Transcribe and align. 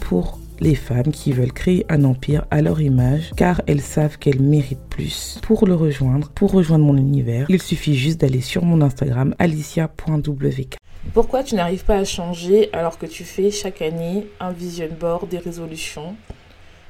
Pour 0.00 0.38
les 0.60 0.74
femmes 0.74 1.10
qui 1.12 1.32
veulent 1.32 1.52
créer 1.52 1.84
un 1.88 2.04
empire 2.04 2.44
à 2.50 2.62
leur 2.62 2.80
image 2.80 3.32
car 3.36 3.60
elles 3.66 3.80
savent 3.80 4.16
qu'elles 4.18 4.40
méritent 4.40 4.88
plus. 4.88 5.38
Pour 5.42 5.66
le 5.66 5.74
rejoindre, 5.74 6.30
pour 6.30 6.52
rejoindre 6.52 6.84
mon 6.84 6.96
univers, 6.96 7.46
il 7.48 7.60
suffit 7.60 7.96
juste 7.96 8.20
d'aller 8.20 8.40
sur 8.40 8.64
mon 8.64 8.80
Instagram 8.80 9.34
alicia.wk. 9.38 10.76
Pourquoi 11.12 11.42
tu 11.42 11.56
n'arrives 11.56 11.84
pas 11.84 11.96
à 11.96 12.04
changer 12.04 12.70
alors 12.72 12.96
que 12.96 13.06
tu 13.06 13.24
fais 13.24 13.50
chaque 13.50 13.82
année 13.82 14.26
un 14.40 14.52
vision 14.52 14.88
board, 14.98 15.28
des 15.28 15.38
résolutions? 15.38 16.16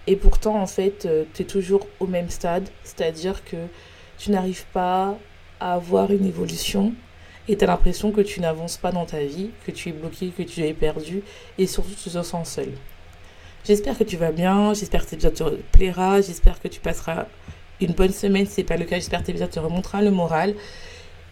Et 0.07 0.17
pourtant 0.17 0.61
en 0.61 0.67
fait 0.67 1.07
euh, 1.07 1.25
tu 1.33 1.43
es 1.43 1.45
toujours 1.47 1.87
au 1.99 2.07
même 2.07 2.29
stade, 2.29 2.69
c'est-à-dire 2.85 3.43
que 3.45 3.57
tu 4.19 4.31
n'arrives 4.31 4.67
pas 4.73 5.17
à 5.61 5.75
avoir 5.75 6.11
une 6.11 6.27
évolution 6.27 6.93
et 7.49 7.57
tu 7.57 7.65
as 7.65 7.67
l'impression 7.67 8.11
que 8.11 8.21
tu 8.21 8.41
n'avances 8.41 8.77
pas 8.77 8.93
dans 8.93 9.05
ta 9.05 9.21
vie, 9.21 9.51
que 9.67 9.71
tu 9.71 9.91
es 9.91 9.93
bloqué, 9.93 10.29
que 10.37 10.43
tu 10.43 10.63
es 10.63 10.73
perdu 10.73 11.23
et 11.59 11.67
surtout 11.67 11.91
tu 11.91 12.11
te 12.11 12.23
sens 12.23 12.49
seul. 12.49 12.71
J'espère 13.67 13.97
que 13.97 14.05
tu 14.05 14.17
vas 14.17 14.33
bien, 14.33 14.75
j'espère 14.75 15.05
que 15.05 15.11
cet 15.11 15.25
épisode 15.25 15.35
te 15.35 15.77
plaira, 15.77 16.21
j'espère 16.21 16.61
que 16.61 16.69
tu 16.69 16.81
passeras 16.81 17.27
une 17.81 17.93
bonne 17.93 18.13
semaine. 18.13 18.47
Si 18.47 18.53
ce 18.53 18.61
n'est 18.61 18.67
pas 18.67 18.77
le 18.77 18.85
cas, 18.85 18.97
j'espère 18.97 19.21
que 19.21 19.27
cet 19.27 19.31
épisode 19.31 19.51
te 19.51 19.61
remontera 19.61 20.03
le 20.03 20.11
moral. 20.11 20.55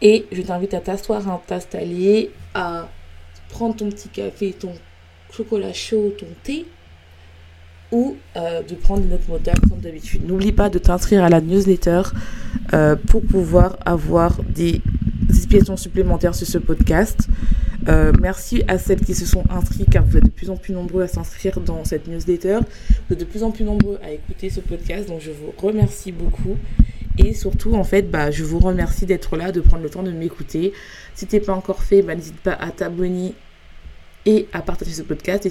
Et 0.00 0.26
je 0.32 0.42
t'invite 0.42 0.74
à 0.74 0.80
t'asseoir, 0.80 1.28
à 1.28 1.40
t'installer, 1.46 2.30
à 2.54 2.88
prendre 3.50 3.76
ton 3.76 3.90
petit 3.90 4.08
café, 4.08 4.52
ton 4.52 4.72
chocolat 5.30 5.72
chaud, 5.72 6.14
ton 6.18 6.26
thé, 6.42 6.66
ou 7.92 8.16
euh, 8.36 8.62
de 8.62 8.74
prendre 8.74 9.04
une 9.04 9.12
autre 9.12 9.28
modale 9.28 9.60
comme 9.68 9.80
d'habitude. 9.80 10.26
N'oublie 10.26 10.52
pas 10.52 10.70
de 10.70 10.78
t'inscrire 10.78 11.22
à 11.22 11.28
la 11.28 11.40
newsletter 11.40 12.02
euh, 12.72 12.96
pour 12.96 13.22
pouvoir 13.22 13.76
avoir 13.84 14.42
des 14.42 14.80
explications 15.28 15.76
supplémentaires 15.76 16.34
sur 16.34 16.46
ce 16.46 16.58
podcast. 16.58 17.28
Euh, 17.88 18.12
merci 18.20 18.62
à 18.68 18.78
celles 18.78 19.00
qui 19.00 19.14
se 19.14 19.26
sont 19.26 19.44
inscrites 19.50 19.90
car 19.90 20.04
vous 20.04 20.16
êtes 20.16 20.24
de 20.24 20.30
plus 20.30 20.50
en 20.50 20.56
plus 20.56 20.72
nombreux 20.72 21.02
à 21.02 21.08
s'inscrire 21.08 21.60
dans 21.60 21.84
cette 21.84 22.06
newsletter. 22.06 22.60
Vous 23.08 23.14
êtes 23.14 23.20
de 23.20 23.24
plus 23.24 23.42
en 23.42 23.50
plus 23.50 23.64
nombreux 23.64 23.98
à 24.04 24.12
écouter 24.12 24.50
ce 24.50 24.60
podcast, 24.60 25.08
donc 25.08 25.20
je 25.20 25.30
vous 25.30 25.52
remercie 25.58 26.12
beaucoup. 26.12 26.56
Et 27.18 27.34
surtout, 27.34 27.74
en 27.74 27.84
fait, 27.84 28.10
bah, 28.10 28.30
je 28.30 28.44
vous 28.44 28.58
remercie 28.58 29.04
d'être 29.04 29.36
là, 29.36 29.52
de 29.52 29.60
prendre 29.60 29.82
le 29.82 29.90
temps 29.90 30.02
de 30.02 30.12
m'écouter. 30.12 30.72
Si 31.14 31.26
tu 31.26 31.36
n'es 31.36 31.42
pas 31.42 31.52
encore 31.52 31.82
fait, 31.82 32.02
bah, 32.02 32.14
n'hésite 32.14 32.38
pas 32.38 32.54
à 32.54 32.70
t'abonner 32.70 33.34
et 34.24 34.48
à 34.52 34.62
partager 34.62 34.92
ce 34.92 35.02
podcast. 35.02 35.46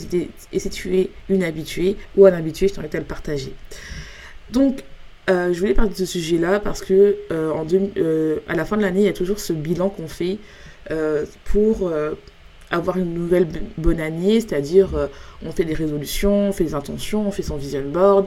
Et 0.52 0.60
si, 0.60 0.70
tu 0.70 0.98
es 0.98 1.12
une 1.30 1.44
habituée 1.44 1.98
ou 2.16 2.26
un 2.26 2.34
habitué, 2.34 2.68
je 2.68 2.74
t'invite 2.74 2.96
à 2.96 3.00
le 3.00 3.06
partager. 3.06 3.54
Donc, 4.52 4.84
euh, 5.30 5.54
je 5.54 5.60
voulais 5.60 5.74
parler 5.74 5.92
de 5.92 5.96
ce 5.96 6.06
sujet-là 6.06 6.60
parce 6.60 6.82
que 6.82 7.16
euh, 7.32 7.54
euh, 7.98 8.40
à 8.48 8.56
la 8.56 8.66
fin 8.66 8.76
de 8.76 8.82
l'année, 8.82 9.02
il 9.02 9.06
y 9.06 9.10
a 9.10 9.14
toujours 9.14 9.40
ce 9.40 9.54
bilan 9.54 9.90
qu'on 9.90 10.08
fait 10.08 10.40
pour 11.46 11.94
avoir 12.70 12.98
une 12.98 13.14
nouvelle 13.14 13.48
bonne 13.78 14.02
année, 14.02 14.42
c'est-à-dire 14.42 14.90
on 15.46 15.52
fait 15.52 15.64
des 15.64 15.74
résolutions, 15.74 16.50
on 16.50 16.52
fait 16.52 16.66
des 16.66 16.74
intentions, 16.74 17.26
on 17.26 17.32
fait 17.32 17.44
son 17.44 17.56
vision 17.56 17.84
board. 17.88 18.26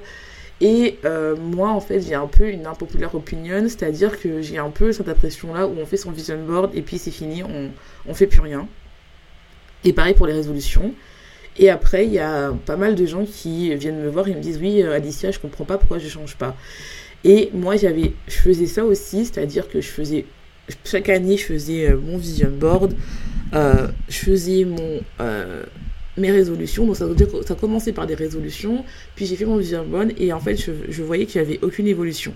Et 0.62 0.98
moi, 1.40 1.68
en 1.68 1.80
fait, 1.80 2.00
j'ai 2.00 2.14
un 2.14 2.26
peu 2.26 2.48
une 2.48 2.66
impopulaire 2.66 3.14
opinion, 3.14 3.64
c'est-à-dire 3.64 4.18
que 4.18 4.40
j'ai 4.40 4.56
un 4.56 4.70
peu 4.70 4.92
cette 4.92 5.10
impression-là 5.10 5.66
où 5.66 5.74
on 5.78 5.84
fait 5.84 5.98
son 5.98 6.10
vision 6.10 6.42
board 6.42 6.70
et 6.74 6.80
puis 6.80 6.96
c'est 6.96 7.10
fini, 7.10 7.42
on, 7.42 7.70
on 8.06 8.14
fait 8.14 8.28
plus 8.28 8.40
rien. 8.40 8.66
Et 9.84 9.92
pareil 9.92 10.14
pour 10.14 10.26
les 10.26 10.32
résolutions. 10.32 10.94
Et 11.58 11.70
après, 11.70 12.06
il 12.06 12.12
y 12.12 12.18
a 12.18 12.52
pas 12.66 12.76
mal 12.76 12.94
de 12.94 13.06
gens 13.06 13.24
qui 13.24 13.74
viennent 13.76 14.00
me 14.00 14.08
voir 14.08 14.26
et 14.28 14.34
me 14.34 14.40
disent 14.40 14.58
Oui, 14.58 14.82
euh, 14.82 14.94
Alicia, 14.94 15.30
je 15.30 15.38
comprends 15.38 15.64
pas 15.64 15.78
pourquoi 15.78 15.98
je 15.98 16.08
change 16.08 16.36
pas. 16.36 16.56
Et 17.22 17.50
moi, 17.54 17.76
j'avais, 17.76 18.12
je 18.26 18.34
faisais 18.34 18.66
ça 18.66 18.84
aussi, 18.84 19.24
c'est-à-dire 19.24 19.68
que 19.68 19.80
je 19.80 19.88
faisais, 19.88 20.26
chaque 20.84 21.08
année, 21.08 21.36
je 21.36 21.44
faisais 21.44 21.90
euh, 21.90 21.96
mon 21.96 22.18
vision 22.18 22.50
board, 22.50 22.94
euh, 23.54 23.88
je 24.08 24.18
faisais 24.18 24.66
mes 26.16 26.30
résolutions. 26.30 26.86
Donc, 26.86 26.96
ça 26.96 27.06
ça 27.46 27.54
commençait 27.54 27.92
par 27.92 28.06
des 28.06 28.14
résolutions, 28.14 28.84
puis 29.14 29.26
j'ai 29.26 29.36
fait 29.36 29.46
mon 29.46 29.56
vision 29.56 29.84
board, 29.86 30.12
et 30.18 30.32
en 30.32 30.40
fait, 30.40 30.56
je, 30.56 30.72
je 30.88 31.02
voyais 31.02 31.26
qu'il 31.26 31.40
n'y 31.40 31.46
avait 31.46 31.60
aucune 31.62 31.86
évolution. 31.86 32.34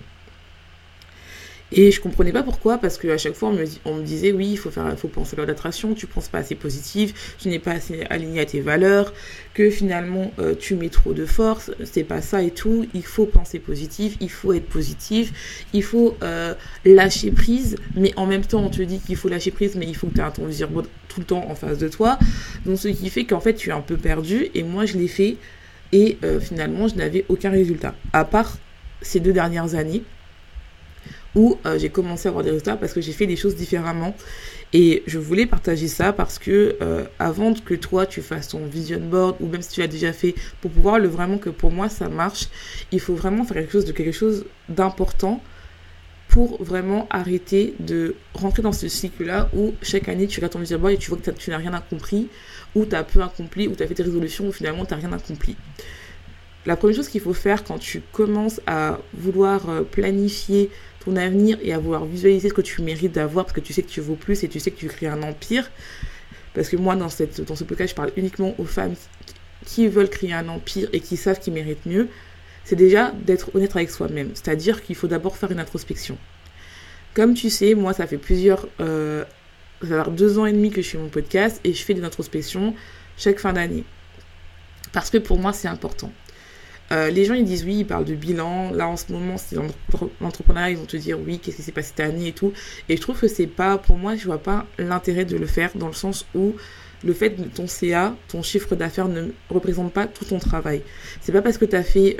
Et 1.71 1.91
je 1.91 2.01
comprenais 2.01 2.31
pas 2.31 2.41
pourquoi, 2.41 2.79
parce 2.79 2.97
qu'à 2.97 3.17
chaque 3.17 3.35
fois, 3.35 3.49
on 3.85 3.95
me, 3.95 4.03
disait, 4.03 4.31
oui, 4.31 4.49
il 4.51 4.57
faut, 4.57 4.71
faire, 4.71 4.97
faut 4.97 5.07
penser 5.07 5.39
à 5.39 5.45
l'attraction, 5.45 5.93
tu 5.93 6.07
penses 6.07 6.27
pas 6.27 6.39
assez 6.39 6.55
positif, 6.55 7.35
tu 7.37 7.47
n'es 7.49 7.59
pas 7.59 7.71
assez 7.71 8.03
aligné 8.09 8.41
à 8.41 8.45
tes 8.45 8.59
valeurs, 8.59 9.13
que 9.53 9.69
finalement, 9.69 10.31
euh, 10.39 10.55
tu 10.57 10.75
mets 10.75 10.89
trop 10.89 11.13
de 11.13 11.25
force, 11.25 11.71
c'est 11.83 12.03
pas 12.03 12.21
ça 12.21 12.41
et 12.41 12.51
tout, 12.51 12.87
il 12.95 13.03
faut 13.03 13.25
penser 13.25 13.59
positif, 13.59 14.17
il 14.19 14.31
faut 14.31 14.53
être 14.53 14.67
positif, 14.67 15.65
il 15.73 15.83
faut 15.83 16.17
euh, 16.23 16.55
lâcher 16.85 17.31
prise, 17.31 17.75
mais 17.95 18.13
en 18.15 18.25
même 18.25 18.43
temps, 18.43 18.63
on 18.63 18.69
te 18.69 18.81
dit 18.81 18.99
qu'il 18.99 19.15
faut 19.15 19.29
lâcher 19.29 19.51
prise, 19.51 19.75
mais 19.75 19.85
il 19.85 19.95
faut 19.95 20.07
que 20.07 20.15
tu 20.15 20.21
aies 20.21 20.31
ton 20.31 20.49
tout 21.07 21.19
le 21.19 21.25
temps 21.25 21.45
en 21.49 21.55
face 21.55 21.77
de 21.77 21.87
toi. 21.87 22.17
Donc, 22.65 22.79
ce 22.79 22.87
qui 22.87 23.09
fait 23.09 23.25
qu'en 23.25 23.39
fait, 23.39 23.53
tu 23.53 23.69
es 23.69 23.73
un 23.73 23.81
peu 23.81 23.97
perdu, 23.97 24.47
et 24.55 24.63
moi, 24.63 24.85
je 24.85 24.97
l'ai 24.97 25.07
fait, 25.07 25.37
et 25.91 26.17
euh, 26.23 26.39
finalement, 26.39 26.87
je 26.87 26.95
n'avais 26.95 27.25
aucun 27.29 27.51
résultat, 27.51 27.95
à 28.13 28.25
part 28.25 28.57
ces 29.01 29.19
deux 29.19 29.33
dernières 29.33 29.75
années 29.75 30.03
où 31.35 31.57
euh, 31.65 31.77
j'ai 31.77 31.89
commencé 31.89 32.27
à 32.27 32.29
avoir 32.29 32.43
des 32.43 32.51
résultats 32.51 32.75
parce 32.75 32.93
que 32.93 33.01
j'ai 33.01 33.11
fait 33.11 33.27
des 33.27 33.35
choses 33.35 33.55
différemment. 33.55 34.15
Et 34.71 35.03
je 35.07 35.17
voulais 35.17 35.45
partager 35.45 35.87
ça 35.87 36.13
parce 36.13 36.37
que 36.37 36.77
euh, 36.81 37.05
avant 37.17 37.53
que 37.53 37.73
toi 37.73 38.05
tu 38.05 38.21
fasses 38.21 38.49
ton 38.49 38.65
vision 38.65 38.99
board 38.99 39.37
ou 39.39 39.47
même 39.47 39.61
si 39.61 39.71
tu 39.71 39.81
l'as 39.81 39.87
déjà 39.87 40.13
fait, 40.13 40.35
pour 40.61 40.71
pouvoir 40.71 40.99
le 40.99 41.07
vraiment 41.07 41.37
que 41.37 41.49
pour 41.49 41.71
moi 41.71 41.89
ça 41.89 42.07
marche, 42.09 42.49
il 42.91 42.99
faut 42.99 43.15
vraiment 43.15 43.43
faire 43.43 43.57
quelque 43.57 43.71
chose 43.71 43.85
de 43.85 43.91
quelque 43.91 44.11
chose 44.11 44.45
d'important 44.69 45.41
pour 46.29 46.63
vraiment 46.63 47.07
arrêter 47.09 47.73
de 47.79 48.15
rentrer 48.35 48.61
dans 48.61 48.71
ce 48.71 48.87
cycle-là 48.87 49.49
où 49.55 49.73
chaque 49.81 50.07
année 50.07 50.27
tu 50.27 50.39
regardes 50.39 50.53
ton 50.53 50.59
vision 50.59 50.77
board 50.77 50.93
et 50.93 50.97
tu 50.97 51.09
vois 51.09 51.17
que 51.17 51.31
tu 51.31 51.49
n'as 51.49 51.57
rien 51.57 51.73
accompli, 51.73 52.29
ou 52.75 52.85
tu 52.85 52.95
as 52.95 53.03
peu 53.03 53.21
accompli, 53.21 53.67
ou 53.67 53.75
tu 53.75 53.81
as 53.81 53.87
fait 53.87 53.95
tes 53.95 54.03
résolutions 54.03 54.47
où 54.47 54.51
finalement 54.51 54.85
tu 54.85 54.93
n'as 54.93 54.99
rien 54.99 55.11
accompli. 55.11 55.55
La 56.67 56.75
première 56.75 56.97
chose 56.97 57.09
qu'il 57.09 57.21
faut 57.21 57.33
faire 57.33 57.63
quand 57.63 57.79
tu 57.79 58.01
commences 58.11 58.61
à 58.67 58.99
vouloir 59.13 59.69
euh, 59.69 59.81
planifier 59.81 60.69
ton 61.05 61.15
avenir 61.15 61.57
et 61.61 61.73
à 61.73 61.79
vouloir 61.79 62.05
visualiser 62.05 62.49
ce 62.49 62.53
que 62.53 62.61
tu 62.61 62.81
mérites 62.81 63.13
d'avoir 63.13 63.45
parce 63.45 63.55
que 63.55 63.61
tu 63.61 63.73
sais 63.73 63.83
que 63.83 63.89
tu 63.89 64.01
vaux 64.01 64.15
plus 64.15 64.43
et 64.43 64.49
tu 64.49 64.59
sais 64.59 64.71
que 64.71 64.77
tu 64.77 64.87
crées 64.87 65.07
un 65.07 65.23
empire. 65.23 65.69
Parce 66.53 66.69
que 66.69 66.75
moi, 66.75 66.95
dans, 66.95 67.09
cette, 67.09 67.41
dans 67.41 67.55
ce 67.55 67.63
podcast, 67.63 67.91
je 67.91 67.95
parle 67.95 68.11
uniquement 68.17 68.55
aux 68.57 68.65
femmes 68.65 68.95
qui 69.65 69.87
veulent 69.87 70.09
créer 70.09 70.33
un 70.33 70.49
empire 70.49 70.89
et 70.93 70.99
qui 70.99 71.17
savent 71.17 71.39
qu'ils 71.39 71.53
méritent 71.53 71.85
mieux. 71.85 72.07
C'est 72.63 72.75
déjà 72.75 73.11
d'être 73.11 73.55
honnête 73.55 73.75
avec 73.75 73.89
soi-même. 73.89 74.31
C'est-à-dire 74.33 74.83
qu'il 74.83 74.95
faut 74.95 75.07
d'abord 75.07 75.37
faire 75.37 75.51
une 75.51 75.59
introspection. 75.59 76.17
Comme 77.13 77.33
tu 77.33 77.49
sais, 77.49 77.75
moi, 77.75 77.93
ça 77.93 78.07
fait 78.07 78.17
plusieurs. 78.17 78.67
Euh, 78.79 79.23
ça 79.81 80.03
fait 80.03 80.11
deux 80.11 80.37
ans 80.37 80.45
et 80.45 80.51
demi 80.51 80.71
que 80.71 80.81
je 80.81 80.89
fais 80.89 80.97
mon 80.97 81.07
podcast 81.07 81.61
et 81.63 81.73
je 81.73 81.83
fais 81.83 81.93
des 81.93 82.03
introspections 82.03 82.75
chaque 83.17 83.39
fin 83.39 83.53
d'année. 83.53 83.85
Parce 84.91 85.09
que 85.09 85.17
pour 85.17 85.37
moi, 85.37 85.53
c'est 85.53 85.67
important. 85.67 86.11
Euh, 86.91 87.09
les 87.09 87.25
gens 87.25 87.35
ils 87.35 87.45
disent 87.45 87.63
oui, 87.65 87.79
ils 87.79 87.85
parlent 87.85 88.05
de 88.05 88.15
bilan. 88.15 88.71
Là 88.71 88.87
en 88.87 88.97
ce 88.97 89.11
moment, 89.11 89.37
c'est 89.37 89.55
l'entrepreneuriat, 90.21 90.71
ils 90.71 90.77
vont 90.77 90.85
te 90.85 90.97
dire 90.97 91.19
oui, 91.19 91.39
qu'est-ce 91.39 91.57
qui 91.57 91.63
s'est 91.63 91.71
passé 91.71 91.93
cette 91.95 91.99
année 91.99 92.29
et 92.29 92.33
tout. 92.33 92.53
Et 92.87 92.97
je 92.97 93.01
trouve 93.01 93.19
que 93.19 93.27
c'est 93.27 93.47
pas, 93.47 93.77
pour 93.77 93.97
moi, 93.97 94.15
je 94.15 94.25
vois 94.25 94.41
pas 94.41 94.65
l'intérêt 94.77 95.25
de 95.25 95.37
le 95.37 95.45
faire 95.45 95.71
dans 95.75 95.87
le 95.87 95.93
sens 95.93 96.25
où 96.35 96.55
le 97.03 97.13
fait 97.13 97.31
que 97.31 97.41
ton 97.43 97.67
CA, 97.67 98.15
ton 98.27 98.41
chiffre 98.43 98.75
d'affaires 98.75 99.07
ne 99.07 99.29
représente 99.49 99.93
pas 99.93 100.05
tout 100.07 100.25
ton 100.25 100.39
travail. 100.39 100.81
C'est 101.21 101.31
pas 101.31 101.41
parce 101.41 101.57
que 101.57 101.65
tu 101.65 101.75
as 101.75 101.83
fait 101.83 102.17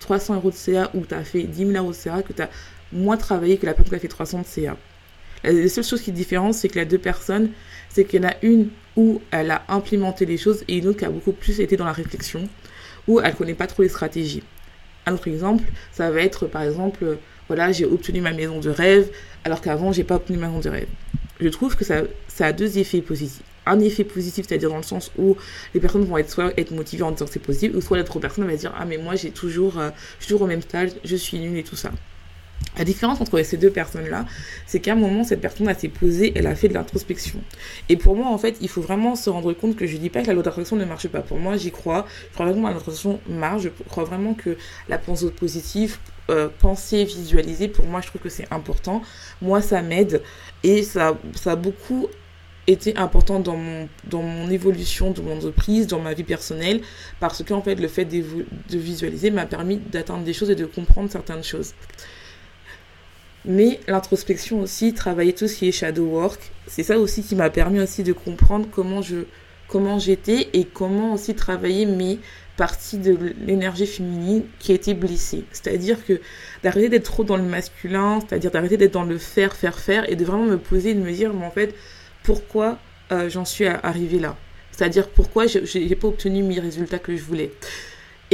300 0.00 0.32
euh, 0.32 0.36
euros 0.36 0.50
de 0.50 0.56
CA 0.56 0.90
ou 0.94 1.04
tu 1.04 1.14
as 1.14 1.24
fait 1.24 1.42
10 1.42 1.66
000 1.66 1.70
euros 1.72 1.90
de 1.90 1.96
CA 1.96 2.22
que 2.22 2.32
tu 2.32 2.42
as 2.42 2.50
moins 2.92 3.16
travaillé 3.16 3.58
que 3.58 3.66
la 3.66 3.74
personne 3.74 3.90
qui 3.90 3.96
a 3.96 3.98
fait 3.98 4.08
300 4.08 4.40
de 4.40 4.46
CA. 4.46 4.76
La 5.42 5.68
seule 5.68 5.84
chose 5.84 6.00
qui 6.00 6.10
est 6.10 6.14
différente, 6.14 6.54
c'est 6.54 6.68
que 6.68 6.78
les 6.78 6.86
deux 6.86 6.98
personnes, 6.98 7.50
c'est 7.90 8.04
qu'il 8.04 8.22
y 8.22 8.26
en 8.26 8.30
a 8.30 8.34
une 8.40 8.70
où 8.96 9.20
elle 9.30 9.50
a 9.50 9.62
implémenté 9.68 10.24
les 10.24 10.38
choses 10.38 10.64
et 10.68 10.78
une 10.78 10.88
autre 10.88 11.00
qui 11.00 11.04
a 11.04 11.10
beaucoup 11.10 11.32
plus 11.32 11.60
été 11.60 11.76
dans 11.76 11.84
la 11.84 11.92
réflexion 11.92 12.48
ou 13.08 13.20
elle 13.20 13.34
connaît 13.34 13.54
pas 13.54 13.66
trop 13.66 13.82
les 13.82 13.88
stratégies. 13.88 14.42
Un 15.06 15.14
autre 15.14 15.28
exemple, 15.28 15.64
ça 15.92 16.10
va 16.10 16.20
être 16.20 16.46
par 16.46 16.62
exemple, 16.62 17.18
voilà, 17.48 17.72
j'ai 17.72 17.84
obtenu 17.84 18.20
ma 18.20 18.32
maison 18.32 18.58
de 18.60 18.70
rêve, 18.70 19.10
alors 19.44 19.60
qu'avant, 19.60 19.92
j'ai 19.92 20.04
pas 20.04 20.16
obtenu 20.16 20.38
ma 20.38 20.48
maison 20.48 20.60
de 20.60 20.68
rêve. 20.70 20.88
Je 21.40 21.48
trouve 21.48 21.76
que 21.76 21.84
ça, 21.84 22.02
ça 22.28 22.46
a 22.46 22.52
deux 22.52 22.78
effets 22.78 23.02
positifs. 23.02 23.42
un 23.66 23.80
effet 23.80 24.04
positif, 24.04 24.46
c'est-à-dire 24.48 24.70
dans 24.70 24.76
le 24.76 24.82
sens 24.82 25.10
où 25.18 25.36
les 25.74 25.80
personnes 25.80 26.04
vont 26.04 26.18
être 26.18 26.30
soit 26.30 26.52
être 26.58 26.70
motivées 26.72 27.02
en 27.02 27.10
disant 27.10 27.26
c'est 27.30 27.42
positif, 27.42 27.72
ou 27.74 27.80
soit 27.80 27.98
l'autre 27.98 28.18
personne 28.20 28.46
va 28.46 28.56
dire 28.56 28.72
ah 28.78 28.84
mais 28.84 28.98
moi 28.98 29.14
j'ai 29.14 29.30
toujours, 29.30 29.78
euh, 29.78 29.90
je 30.18 30.24
suis 30.24 30.32
toujours 30.32 30.42
au 30.42 30.46
même 30.46 30.62
stade, 30.62 30.92
je 31.04 31.16
suis 31.16 31.38
nulle 31.38 31.58
et 31.58 31.64
tout 31.64 31.76
ça. 31.76 31.90
La 32.76 32.84
différence 32.84 33.20
entre 33.20 33.40
ces 33.42 33.56
deux 33.56 33.70
personnes-là, 33.70 34.24
c'est 34.66 34.80
qu'à 34.80 34.92
un 34.92 34.96
moment, 34.96 35.24
cette 35.24 35.40
personne 35.40 35.68
a 35.68 35.74
s'est 35.74 35.88
posée, 35.88 36.32
elle 36.34 36.46
a 36.46 36.54
fait 36.54 36.68
de 36.68 36.74
l'introspection. 36.74 37.40
Et 37.88 37.96
pour 37.96 38.16
moi, 38.16 38.28
en 38.28 38.38
fait, 38.38 38.56
il 38.60 38.68
faut 38.68 38.82
vraiment 38.82 39.14
se 39.16 39.30
rendre 39.30 39.52
compte 39.52 39.76
que 39.76 39.86
je 39.86 39.96
dis 39.96 40.10
pas 40.10 40.22
que 40.22 40.26
la 40.26 40.34
loi 40.34 40.42
d'attraction 40.42 40.76
ne 40.76 40.84
marche 40.84 41.08
pas. 41.08 41.20
Pour 41.20 41.38
moi, 41.38 41.56
j'y 41.56 41.70
crois. 41.70 42.06
Je 42.30 42.34
crois 42.34 42.46
vraiment 42.46 42.68
que 42.68 42.74
l'introspection 42.74 43.20
marche. 43.28 43.62
Je 43.62 43.68
crois 43.88 44.04
vraiment 44.04 44.34
que 44.34 44.56
la 44.88 44.98
pensée 44.98 45.30
positive, 45.30 45.98
euh, 46.30 46.48
penser, 46.58 47.04
visualiser, 47.04 47.68
pour 47.68 47.86
moi, 47.86 48.00
je 48.00 48.08
trouve 48.08 48.20
que 48.20 48.28
c'est 48.28 48.52
important. 48.52 49.02
Moi, 49.40 49.62
ça 49.62 49.82
m'aide. 49.82 50.22
Et 50.62 50.82
ça, 50.82 51.16
ça 51.34 51.52
a 51.52 51.56
beaucoup 51.56 52.08
été 52.66 52.96
important 52.96 53.40
dans 53.40 53.56
mon, 53.56 53.88
dans 54.04 54.22
mon 54.22 54.50
évolution 54.50 55.10
de 55.10 55.20
mon 55.20 55.36
entreprise, 55.36 55.86
dans 55.86 56.00
ma 56.00 56.14
vie 56.14 56.24
personnelle, 56.24 56.80
parce 57.20 57.44
qu'en 57.44 57.60
fait, 57.60 57.74
le 57.74 57.88
fait 57.88 58.06
de 58.06 58.78
visualiser 58.78 59.30
m'a 59.30 59.46
permis 59.46 59.76
d'atteindre 59.76 60.24
des 60.24 60.32
choses 60.32 60.50
et 60.50 60.54
de 60.54 60.64
comprendre 60.64 61.10
certaines 61.10 61.44
choses. 61.44 61.74
Mais 63.44 63.80
l'introspection 63.88 64.60
aussi, 64.60 64.94
travailler 64.94 65.34
tout 65.34 65.48
ce 65.48 65.56
qui 65.56 65.68
est 65.68 65.72
shadow 65.72 66.06
work, 66.06 66.50
c'est 66.66 66.82
ça 66.82 66.98
aussi 66.98 67.22
qui 67.22 67.34
m'a 67.34 67.50
permis 67.50 67.80
aussi 67.80 68.02
de 68.02 68.12
comprendre 68.12 68.66
comment 68.70 69.98
j'étais 69.98 70.48
et 70.54 70.64
comment 70.64 71.12
aussi 71.12 71.34
travailler 71.34 71.84
mes 71.84 72.18
parties 72.56 72.98
de 72.98 73.34
l'énergie 73.44 73.86
féminine 73.86 74.44
qui 74.58 74.72
étaient 74.72 74.94
blessées. 74.94 75.44
C'est-à-dire 75.52 76.04
que 76.06 76.20
d'arrêter 76.62 76.88
d'être 76.88 77.04
trop 77.04 77.24
dans 77.24 77.36
le 77.36 77.42
masculin, 77.42 78.20
c'est-à-dire 78.20 78.50
d'arrêter 78.50 78.76
d'être 78.76 78.92
dans 78.92 79.04
le 79.04 79.18
faire, 79.18 79.54
faire, 79.56 79.78
faire 79.78 80.08
et 80.08 80.16
de 80.16 80.24
vraiment 80.24 80.44
me 80.44 80.58
poser 80.58 80.90
et 80.90 80.94
de 80.94 81.00
me 81.00 81.12
dire, 81.12 81.34
mais 81.34 81.44
en 81.44 81.50
fait, 81.50 81.74
pourquoi 82.22 82.78
euh, 83.12 83.28
j'en 83.28 83.44
suis 83.44 83.66
arrivée 83.66 84.20
là? 84.20 84.36
C'est-à-dire 84.70 85.08
pourquoi 85.08 85.46
je 85.46 85.78
n'ai 85.78 85.94
pas 85.96 86.08
obtenu 86.08 86.42
mes 86.42 86.58
résultats 86.60 86.98
que 86.98 87.14
je 87.14 87.22
voulais? 87.22 87.52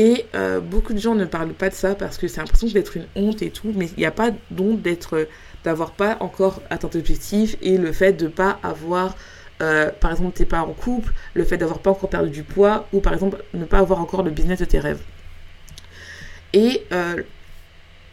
Et 0.01 0.25
euh, 0.35 0.61
beaucoup 0.61 0.95
de 0.95 0.99
gens 0.99 1.15
ne 1.15 1.27
parlent 1.27 1.53
pas 1.53 1.69
de 1.69 1.75
ça 1.75 1.95
parce 1.95 2.17
que 2.17 2.27
c'est 2.27 2.41
l'impression 2.41 2.69
d'être 2.69 2.97
une 2.97 3.05
honte 3.17 3.43
et 3.43 3.51
tout, 3.51 3.71
mais 3.77 3.91
il 3.99 3.99
n'y 3.99 4.07
a 4.07 4.11
pas 4.11 4.31
d'honte 4.51 4.81
d'être, 4.81 5.29
d'avoir 5.63 5.91
pas 5.91 6.17
encore 6.21 6.63
atteint 6.71 6.89
l'objectif 6.95 7.59
et 7.61 7.77
le 7.77 7.93
fait 7.93 8.15
de 8.15 8.27
pas 8.27 8.59
avoir, 8.63 9.15
euh, 9.61 9.91
par 10.01 10.11
exemple, 10.13 10.33
t'es 10.33 10.47
pas 10.47 10.63
en 10.63 10.73
couple, 10.73 11.13
le 11.35 11.45
fait 11.45 11.59
d'avoir 11.59 11.81
pas 11.81 11.91
encore 11.91 12.09
perdu 12.09 12.31
du 12.31 12.45
poids 12.45 12.89
ou 12.95 13.01
par 13.01 13.13
exemple 13.13 13.45
ne 13.53 13.67
pas 13.67 13.81
avoir 13.81 14.01
encore 14.01 14.23
le 14.23 14.31
business 14.31 14.61
de 14.61 14.65
tes 14.65 14.79
rêves. 14.79 15.03
Et 16.55 16.83
euh, 16.93 17.23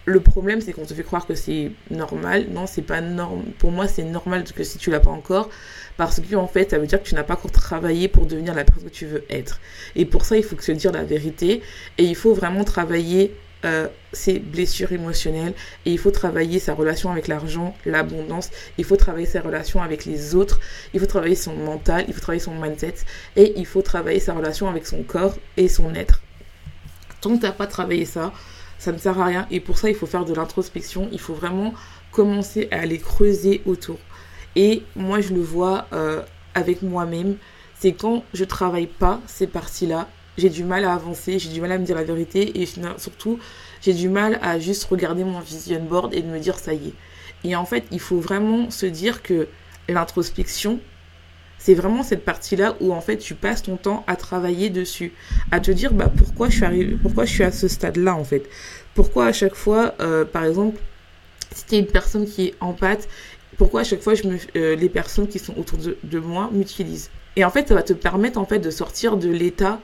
le 0.08 0.22
problème, 0.22 0.62
c'est 0.62 0.72
qu'on 0.72 0.86
te 0.86 0.94
fait 0.94 1.04
croire 1.04 1.28
que 1.28 1.36
c'est 1.36 1.72
normal. 1.92 2.48
Non, 2.50 2.66
c'est 2.66 2.82
pas 2.82 3.02
normal. 3.02 3.44
Pour 3.60 3.72
moi, 3.72 3.90
c'est 3.90 4.06
normal 4.06 4.46
que 4.46 4.64
si 4.64 4.78
tu 4.78 4.90
l'as 4.90 5.02
pas 5.02 5.12
encore, 5.12 5.50
parce 5.98 6.22
que 6.22 6.36
en 6.36 6.48
fait, 6.48 6.72
ça 6.72 6.80
veut 6.80 6.88
dire 6.88 7.04
que 7.04 7.08
tu 7.10 7.14
n'as 7.14 7.26
pas 7.26 7.34
encore 7.34 7.52
travaillé 7.52 8.08
pour 8.08 8.26
devenir 8.26 8.56
la 8.56 8.64
personne 8.64 8.86
que 8.86 8.90
tu 8.94 9.06
veux 9.06 9.26
être. 9.30 9.60
Et 9.98 10.06
pour 10.06 10.24
ça, 10.24 10.38
il 10.38 10.44
faut 10.44 10.56
que 10.56 10.64
se 10.64 10.72
dire 10.72 10.94
la 10.94 11.04
vérité 11.04 11.62
et 11.98 12.06
il 12.06 12.16
faut 12.16 12.34
vraiment 12.34 12.64
travailler 12.64 13.36
euh, 13.66 13.90
ses 14.14 14.40
blessures 14.40 14.94
émotionnelles 14.94 15.54
et 15.86 15.92
il 15.92 16.00
faut 16.00 16.12
travailler 16.12 16.60
sa 16.60 16.74
relation 16.74 17.12
avec 17.12 17.28
l'argent, 17.28 17.76
l'abondance, 17.86 18.50
il 18.78 18.86
faut 18.86 18.96
travailler 18.96 19.26
sa 19.26 19.42
relation 19.42 19.82
avec 19.82 20.06
les 20.06 20.36
autres, 20.36 20.62
il 20.94 21.02
faut 21.02 21.06
travailler 21.06 21.36
son 21.36 21.54
mental, 21.54 22.06
il 22.08 22.14
faut 22.14 22.22
travailler 22.22 22.40
son 22.40 22.56
mindset 22.56 22.96
et 23.36 23.60
il 23.60 23.66
faut 23.66 23.82
travailler 23.82 24.22
sa 24.22 24.34
relation 24.34 24.70
avec 24.70 24.86
son 24.86 25.04
corps 25.04 25.36
et 25.58 25.68
son 25.68 25.94
être. 25.96 26.22
Tant 27.20 27.32
que 27.32 27.42
tu 27.42 27.46
n'as 27.46 27.52
pas 27.52 27.68
travaillé 27.68 28.06
ça, 28.06 28.32
ça 28.80 28.92
ne 28.92 28.98
sert 28.98 29.20
à 29.20 29.26
rien 29.26 29.48
et 29.52 29.60
pour 29.60 29.78
ça 29.78 29.90
il 29.90 29.96
faut 29.96 30.06
faire 30.06 30.26
de 30.26 30.34
l'introspection, 30.34 31.10
il 31.12 31.20
faut 31.20 31.34
vraiment 31.34 31.74
commencer 32.12 32.68
à 32.72 32.80
aller 32.80 32.98
creuser 32.98 33.62
autour. 33.66 33.98
Et 34.56 34.82
moi, 34.96 35.22
je 35.22 35.36
le 35.36 35.42
vois 35.42 35.86
euh, 35.94 36.24
avec 36.56 36.82
moi-même. 36.82 37.38
C'est 37.80 37.92
quand 37.92 38.24
je 38.34 38.44
travaille 38.44 38.88
pas 38.88 39.22
ces 39.28 39.46
parties-là, 39.46 40.08
j'ai 40.36 40.50
du 40.50 40.64
mal 40.64 40.84
à 40.84 40.94
avancer, 40.94 41.38
j'ai 41.38 41.50
du 41.50 41.62
mal 41.62 41.72
à 41.72 41.78
me 41.78 41.86
dire 41.86 41.96
la 41.96 42.04
vérité 42.04 42.60
et 42.60 42.66
surtout, 42.98 43.38
j'ai 43.82 43.94
du 43.94 44.10
mal 44.10 44.40
à 44.42 44.58
juste 44.58 44.86
regarder 44.86 45.24
mon 45.24 45.40
vision 45.40 45.84
board 45.84 46.14
et 46.16 46.24
de 46.24 46.28
me 46.28 46.40
dire 46.40 46.58
ça 46.58 46.74
y 46.74 46.88
est. 46.88 46.94
Et 47.44 47.56
en 47.56 47.66
fait, 47.66 47.84
il 47.92 48.00
faut 48.00 48.20
vraiment 48.20 48.72
se 48.72 48.88
dire 48.88 49.22
que 49.22 49.48
l'introspection, 49.88 50.80
c'est 51.68 51.74
vraiment 51.74 52.02
cette 52.02 52.24
partie-là 52.24 52.78
où 52.80 52.94
en 52.94 53.02
fait 53.02 53.18
tu 53.18 53.36
passes 53.36 53.62
ton 53.62 53.76
temps 53.76 54.06
à 54.08 54.16
travailler 54.16 54.70
dessus, 54.70 55.12
à 55.52 55.60
te 55.60 55.70
dire 55.70 55.92
bah 55.92 56.10
pourquoi 56.16 56.48
je 56.48 56.56
suis 56.56 56.64
arrivé, 56.64 56.98
pourquoi 57.02 57.26
je 57.26 57.34
suis 57.34 57.44
à 57.44 57.52
ce 57.52 57.68
stade-là 57.68 58.16
en 58.16 58.24
fait, 58.24 58.44
pourquoi 58.96 59.26
à 59.26 59.34
chaque 59.34 59.54
fois, 59.54 59.94
euh, 60.00 60.24
par 60.24 60.46
exemple, 60.46 60.80
si 61.54 61.66
tu 61.66 61.76
es 61.76 61.80
une 61.80 61.88
personne 61.88 62.26
qui 62.26 62.48
est 62.48 62.56
en 62.62 62.72
pâte 62.72 63.10
pourquoi 63.58 63.82
à 63.82 63.84
chaque 63.84 64.02
fois 64.02 64.14
euh, 64.56 64.78
les 64.78 64.88
personnes 64.88 65.28
qui 65.28 65.40
sont 65.40 65.58
autour 65.58 65.78
de, 65.78 66.20
moi 66.20 66.50
m'utilisent? 66.54 67.10
Et 67.36 67.44
en 67.44 67.50
fait, 67.50 67.68
ça 67.68 67.74
va 67.76 67.84
te 67.84 67.92
permettre 67.92 68.40
en 68.40 68.46
fait 68.46 68.60
de 68.60 68.70
sortir 68.70 69.18
de 69.18 69.30
l'état 69.30 69.82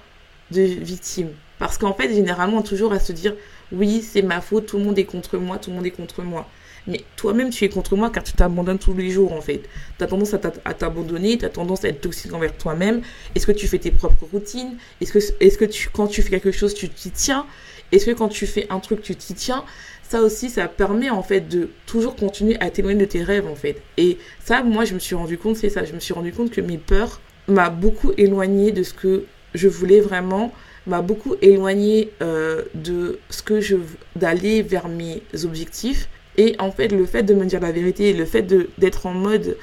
de 0.52 0.62
victime. 0.62 1.32
Parce 1.60 1.78
qu'en 1.78 1.94
fait, 1.94 2.14
généralement, 2.14 2.62
toujours 2.62 2.94
à 2.94 3.00
se 3.00 3.12
dire, 3.12 3.36
oui, 3.74 4.02
c'est 4.02 4.22
ma 4.22 4.40
faute, 4.40 4.68
tout 4.68 4.78
le 4.78 4.86
monde 4.86 4.98
est 5.00 5.06
contre 5.06 5.38
moi, 5.38 5.58
tout 5.58 5.70
le 5.70 5.76
monde 5.76 5.86
est 5.86 5.92
contre 5.92 6.22
moi. 6.22 6.48
Mais 6.88 7.04
toi-même, 7.16 7.50
tu 7.50 7.64
es 7.66 7.70
contre 7.70 7.96
moi 7.96 8.10
car 8.10 8.24
tu 8.24 8.34
t'abandonnes 8.34 8.80
tous 8.80 8.94
les 8.94 9.10
jours, 9.10 9.34
en 9.34 9.42
fait. 9.42 9.62
Tu 9.98 10.04
as 10.04 10.08
tendance 10.08 10.34
à 10.34 10.74
t'abandonner, 10.74 11.38
tu 11.38 11.46
as 11.46 11.50
tendance 11.50 11.86
à 11.86 11.90
être 11.90 12.02
toxique 12.02 12.34
envers 12.34 12.56
toi-même. 12.58 13.02
Est-ce 13.36 13.48
que 13.48 13.52
tu 13.52 13.68
fais 13.68 13.80
tes 13.80 13.92
propres 13.92 14.26
routines? 14.32 14.78
Est-ce 15.00 15.12
que, 15.58 15.66
quand 15.92 16.08
tu 16.08 16.22
fais 16.22 16.30
quelque 16.30 16.52
chose, 16.52 16.74
tu 16.74 16.90
t'y 16.90 17.12
tiens? 17.12 17.46
Est-ce 17.92 18.06
que 18.08 18.12
quand 18.12 18.30
tu 18.30 18.48
fais 18.48 18.66
un 18.70 18.80
truc, 18.80 19.02
tu 19.02 19.16
t'y 19.16 19.34
tiens? 19.34 19.64
Ça 20.02 20.22
aussi, 20.22 20.50
ça 20.50 20.68
permet 20.68 21.10
en 21.10 21.24
fait 21.24 21.42
de 21.42 21.70
toujours 21.86 22.16
continuer 22.16 22.58
à 22.60 22.70
t'éloigner 22.70 23.00
de 23.00 23.06
tes 23.06 23.24
rêves 23.24 23.48
en 23.48 23.56
fait. 23.56 23.82
Et 23.98 24.18
ça, 24.44 24.62
moi, 24.62 24.86
je 24.86 24.94
me 24.94 25.00
suis 25.00 25.16
rendu 25.16 25.38
compte, 25.38 25.56
c'est 25.56 25.70
ça, 25.70 25.86
je 25.86 25.94
me 25.94 26.00
suis 26.00 26.14
rendu 26.14 26.32
compte 26.32 26.52
que 26.52 26.62
mes 26.62 26.78
peurs 26.78 27.22
m'a 27.48 27.70
beaucoup 27.70 28.12
éloigné 28.18 28.72
de 28.72 28.84
ce 28.84 28.94
que 28.94 29.26
je 29.54 29.68
voulais 29.68 30.02
vraiment, 30.02 30.54
m'a 30.86 31.02
beaucoup 31.02 31.36
éloigné 31.42 32.12
euh, 32.22 32.64
de 32.76 33.20
ce 33.30 33.42
que 33.42 33.62
je 33.62 33.78
d'aller 34.16 34.62
vers 34.62 34.88
mes 34.88 35.24
objectifs. 35.44 36.10
Et 36.38 36.56
en 36.60 36.72
fait, 36.72 36.88
le 36.90 37.06
fait 37.06 37.24
de 37.24 37.34
me 37.34 37.46
dire 37.46 37.60
la 37.60 37.72
vérité, 37.72 38.14
le 38.14 38.26
fait 38.26 38.42
d'être 38.78 39.06
en 39.06 39.14
mode, 39.14 39.58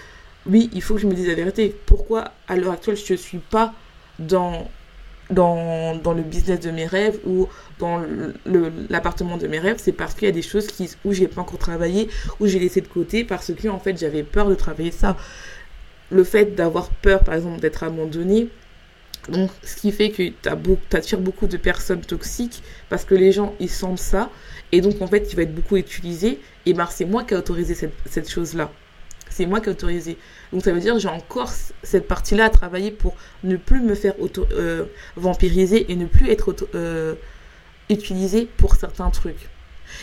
oui, 0.47 0.71
il 0.73 0.83
faut 0.83 0.95
que 0.95 1.01
je 1.01 1.07
me 1.07 1.15
dise 1.15 1.29
la 1.29 1.35
vérité. 1.35 1.75
Pourquoi 1.87 2.33
à 2.49 2.57
l'heure 2.57 2.73
actuelle 2.73 2.97
je 2.97 3.13
ne 3.13 3.19
suis 3.19 3.39
pas 3.39 3.75
dans 4.19 4.69
dans, 5.31 5.95
dans, 5.95 6.13
le 6.13 6.23
business 6.23 6.61
de 6.61 6.73
mes 6.73 6.87
rêves 6.87 7.21
ou 7.25 7.47
dans 7.79 8.03
l'appartement 8.89 9.37
de 9.37 9.47
mes 9.47 9.61
rêves, 9.61 9.77
c'est 9.79 9.93
parce 9.93 10.15
qu'il 10.15 10.27
y 10.27 10.29
a 10.29 10.33
des 10.33 10.43
choses 10.43 10.67
qui, 10.67 10.91
où 11.05 11.13
j'ai 11.13 11.29
pas 11.29 11.41
encore 11.41 11.59
travaillé, 11.59 12.09
où 12.41 12.47
j'ai 12.47 12.59
laissé 12.59 12.81
de 12.81 12.89
côté 12.89 13.23
parce 13.25 13.53
que 13.55 13.69
en 13.69 13.79
fait 13.79 13.97
j'avais 13.97 14.25
peur 14.25 14.49
de 14.49 14.55
travailler 14.55 14.91
ça. 14.91 15.17
Le 16.11 16.25
fait 16.25 16.57
d'avoir 16.57 16.91
peur 16.91 17.21
par 17.23 17.35
exemple 17.35 17.61
d'être 17.61 17.85
abandonné, 17.85 18.49
donc 19.29 19.51
ce 19.63 19.77
qui 19.77 19.93
fait 19.93 20.11
que 20.11 20.23
tu 20.23 20.97
attires 20.97 21.21
beaucoup 21.21 21.47
de 21.47 21.57
personnes 21.57 22.01
toxiques 22.01 22.63
parce 22.89 23.05
que 23.05 23.15
les 23.15 23.33
gens 23.33 23.55
ils 23.61 23.71
sentent 23.71 23.99
ça 23.99 24.31
et 24.73 24.81
donc 24.81 25.01
en 25.03 25.07
fait 25.07 25.29
il 25.31 25.37
va 25.37 25.43
être 25.43 25.55
beaucoup 25.55 25.77
utilisé 25.77 26.41
et 26.67 26.73
ben 26.73 26.87
c'est 26.91 27.05
moi 27.05 27.25
qui 27.25 27.35
ai 27.35 27.37
autorisé 27.37 27.75
cette, 27.75 27.95
cette 28.07 28.31
chose 28.31 28.55
là. 28.55 28.71
C'est 29.33 29.47
moi 29.47 29.61
qui 29.61 29.69
ai 29.69 29.73
autorisé. 29.73 30.19
Donc 30.53 30.63
ça 30.63 30.73
veut 30.73 30.81
dire 30.81 30.99
j'ai 30.99 31.09
encore 31.09 31.51
cette 31.83 32.09
partie-là 32.09 32.47
à 32.47 32.51
travailler 32.51 32.91
pour 32.91 33.15
ne 33.45 33.57
plus 33.57 33.81
me 33.81 33.95
faire 33.95 34.15
euh, 34.53 34.87
vampiriser 35.17 35.91
et 35.93 35.97
ne 35.97 36.07
plus 36.07 36.31
être 36.31 36.55
euh, 36.75 37.15
utilisé 37.89 38.49
pour 38.57 38.75
certains 38.75 39.11
trucs. 39.11 39.49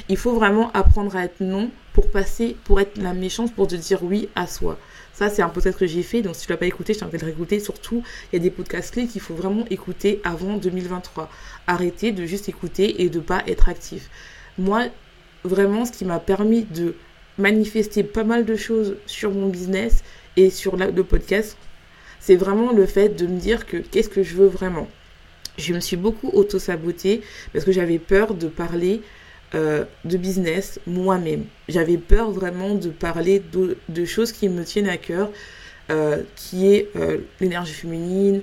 Il 0.09 0.17
faut 0.17 0.33
vraiment 0.33 0.71
apprendre 0.73 1.15
à 1.15 1.25
être 1.25 1.39
non 1.41 1.69
pour 1.93 2.09
passer, 2.11 2.55
pour 2.63 2.79
être 2.79 2.97
la 2.97 3.13
méchante, 3.13 3.53
pour 3.53 3.67
te 3.67 3.75
dire 3.75 4.03
oui 4.03 4.29
à 4.35 4.47
soi. 4.47 4.77
Ça, 5.13 5.29
c'est 5.29 5.41
un 5.41 5.49
podcast 5.49 5.79
que 5.79 5.87
j'ai 5.87 6.03
fait, 6.03 6.21
donc 6.21 6.35
si 6.35 6.45
tu 6.45 6.51
l'as 6.51 6.57
pas 6.57 6.67
écouté, 6.67 6.93
je 6.93 6.99
t'invite 6.99 7.23
à 7.23 7.25
l'écouter. 7.25 7.59
Surtout, 7.59 8.03
il 8.31 8.35
y 8.35 8.39
a 8.39 8.43
des 8.43 8.51
podcasts 8.51 8.93
clés 8.93 9.07
qu'il 9.07 9.19
faut 9.19 9.33
vraiment 9.33 9.65
écouter 9.71 10.21
avant 10.23 10.57
2023. 10.57 11.29
Arrêtez 11.65 12.11
de 12.11 12.25
juste 12.25 12.49
écouter 12.49 13.01
et 13.01 13.09
de 13.09 13.19
pas 13.19 13.41
être 13.47 13.67
actif. 13.67 14.09
Moi, 14.59 14.85
vraiment, 15.43 15.85
ce 15.85 15.91
qui 15.91 16.05
m'a 16.05 16.19
permis 16.19 16.65
de 16.65 16.93
manifester 17.39 18.03
pas 18.03 18.23
mal 18.23 18.45
de 18.45 18.55
choses 18.55 18.97
sur 19.05 19.31
mon 19.31 19.47
business 19.47 20.03
et 20.35 20.49
sur 20.49 20.77
le 20.77 21.03
podcast, 21.03 21.57
c'est 22.19 22.35
vraiment 22.35 22.71
le 22.71 22.85
fait 22.85 23.09
de 23.09 23.25
me 23.25 23.39
dire 23.39 23.65
que 23.65 23.77
qu'est-ce 23.77 24.09
que 24.09 24.23
je 24.23 24.35
veux 24.35 24.47
vraiment. 24.47 24.87
Je 25.57 25.73
me 25.73 25.79
suis 25.79 25.97
beaucoup 25.97 26.29
auto-sabotée 26.33 27.21
parce 27.53 27.65
que 27.65 27.71
j'avais 27.71 27.97
peur 27.97 28.35
de 28.35 28.47
parler 28.47 29.01
euh, 29.55 29.85
de 30.03 30.17
business 30.17 30.77
moi-même. 30.85 31.45
J'avais 31.69 31.97
peur 31.97 32.31
vraiment 32.31 32.75
de 32.75 32.89
parler 32.89 33.41
de, 33.87 34.05
choses 34.05 34.33
qui 34.33 34.49
me 34.49 34.65
tiennent 34.65 34.89
à 34.89 34.97
cœur, 34.97 35.31
euh, 35.89 36.21
qui 36.35 36.67
est 36.67 36.89
euh, 36.97 37.19
l'énergie 37.39 37.71
féminine, 37.71 38.41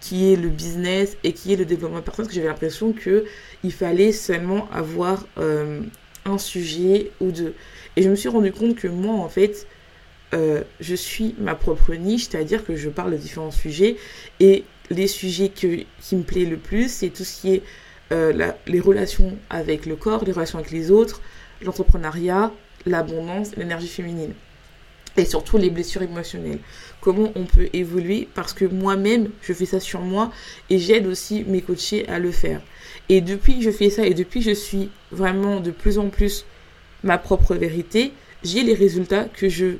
qui 0.00 0.32
est 0.32 0.36
le 0.36 0.48
business 0.50 1.16
et 1.24 1.32
qui 1.32 1.54
est 1.54 1.56
le 1.56 1.64
développement 1.64 2.02
personnel, 2.02 2.26
parce 2.26 2.28
que 2.28 2.34
j'avais 2.34 2.48
l'impression 2.48 2.92
qu'il 2.92 3.72
fallait 3.72 4.12
seulement 4.12 4.68
avoir 4.70 5.26
un 5.36 6.38
sujet 6.38 7.10
ou 7.20 7.30
deux. 7.30 7.54
Et 7.96 8.02
je 8.02 8.10
me 8.10 8.16
suis 8.16 8.28
rendu 8.28 8.52
compte 8.52 8.76
que 8.76 8.88
moi, 8.88 9.14
en 9.14 9.28
fait, 9.28 9.66
je 10.32 10.94
suis 10.94 11.34
ma 11.38 11.54
propre 11.54 11.94
niche, 11.94 12.28
c'est-à-dire 12.30 12.64
que 12.64 12.76
je 12.76 12.88
parle 12.88 13.12
de 13.12 13.18
différents 13.18 13.50
sujets. 13.50 13.96
Et 14.40 14.64
les 14.90 15.06
sujets 15.06 15.50
qui 15.50 15.86
me 16.12 16.22
plaisent 16.22 16.48
le 16.48 16.56
plus, 16.56 16.90
c'est 16.90 17.10
tout 17.10 17.24
ce 17.24 17.40
qui 17.40 17.54
est 17.54 17.62
euh, 18.12 18.52
les 18.66 18.80
relations 18.80 19.36
avec 19.50 19.86
le 19.86 19.96
corps, 19.96 20.24
les 20.24 20.32
relations 20.32 20.58
avec 20.58 20.70
les 20.70 20.90
autres, 20.90 21.20
l'entrepreneuriat, 21.62 22.52
l'abondance, 22.86 23.56
l'énergie 23.56 23.88
féminine. 23.88 24.32
et 25.16 25.24
surtout 25.24 25.56
les 25.56 25.70
blessures 25.70 26.02
émotionnelles. 26.02 26.58
Comment 27.00 27.32
on 27.34 27.44
peut 27.44 27.68
évoluer 27.72 28.28
parce 28.34 28.52
que 28.52 28.64
moi-même, 28.66 29.30
je 29.40 29.52
fais 29.54 29.64
ça 29.64 29.80
sur 29.80 30.00
moi 30.00 30.30
et 30.68 30.78
j'aide 30.78 31.06
aussi 31.06 31.44
mes 31.44 31.62
coachés 31.62 32.06
à 32.08 32.18
le 32.18 32.30
faire. 32.30 32.60
Et 33.08 33.20
depuis 33.20 33.56
que 33.56 33.62
je 33.62 33.70
fais 33.70 33.88
ça 33.88 34.06
et 34.06 34.14
depuis 34.14 34.40
que 34.40 34.50
je 34.50 34.54
suis 34.54 34.90
vraiment 35.10 35.60
de 35.60 35.70
plus 35.70 35.98
en 35.98 36.10
plus 36.10 36.44
ma 37.02 37.18
propre 37.18 37.54
vérité, 37.54 38.12
j'ai 38.44 38.62
les 38.62 38.74
résultats 38.74 39.24
que 39.24 39.48
je 39.48 39.76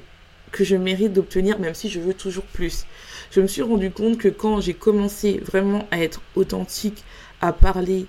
que 0.52 0.64
je 0.64 0.76
mérite 0.76 1.12
d'obtenir 1.12 1.59
même 1.59 1.75
si 1.75 1.90
je 1.90 2.00
veux 2.00 2.14
toujours 2.14 2.45
plus. 2.45 2.87
Je 3.30 3.40
me 3.40 3.47
suis 3.47 3.62
rendu 3.62 3.90
compte 3.90 4.16
que 4.16 4.28
quand 4.28 4.61
j'ai 4.61 4.75
commencé 4.75 5.38
vraiment 5.45 5.87
à 5.90 6.00
être 6.00 6.23
authentique, 6.35 7.04
à 7.40 7.52
parler 7.52 8.06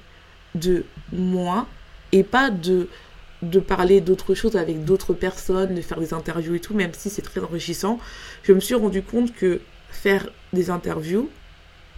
de 0.55 0.85
moi 1.11 1.67
et 2.11 2.23
pas 2.23 2.49
de 2.49 2.87
de 3.43 3.59
parler 3.59 4.01
d'autres 4.01 4.33
choses 4.33 4.55
avec 4.55 4.83
d'autres 4.83 5.13
personnes, 5.13 5.75
de 5.75 5.81
faire 5.81 5.99
des 5.99 6.13
interviews 6.13 6.55
et 6.55 6.59
tout, 6.59 6.73
même 6.73 6.93
si 6.93 7.09
c'est 7.11 7.21
très 7.21 7.39
enrichissant, 7.41 7.99
je 8.43 8.51
me 8.51 8.59
suis 8.59 8.73
rendu 8.73 9.03
compte 9.03 9.33
que 9.35 9.61
faire 9.91 10.29
des 10.53 10.71
interviews 10.71 11.29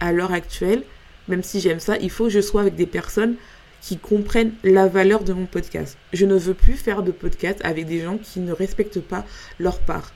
à 0.00 0.12
l'heure 0.12 0.32
actuelle, 0.32 0.82
même 1.28 1.42
si 1.42 1.60
j'aime 1.60 1.80
ça, 1.80 1.96
il 1.96 2.10
faut 2.10 2.24
que 2.24 2.30
je 2.30 2.40
sois 2.40 2.60
avec 2.60 2.74
des 2.74 2.86
personnes 2.86 3.36
qui 3.80 3.96
comprennent 3.96 4.52
la 4.62 4.86
valeur 4.86 5.24
de 5.24 5.32
mon 5.32 5.46
podcast. 5.46 5.96
Je 6.12 6.26
ne 6.26 6.34
veux 6.34 6.52
plus 6.52 6.74
faire 6.74 7.02
de 7.02 7.12
podcast 7.12 7.58
avec 7.64 7.86
des 7.86 8.00
gens 8.00 8.18
qui 8.18 8.40
ne 8.40 8.52
respectent 8.52 9.00
pas 9.00 9.24
leur 9.58 9.78
part. 9.78 10.12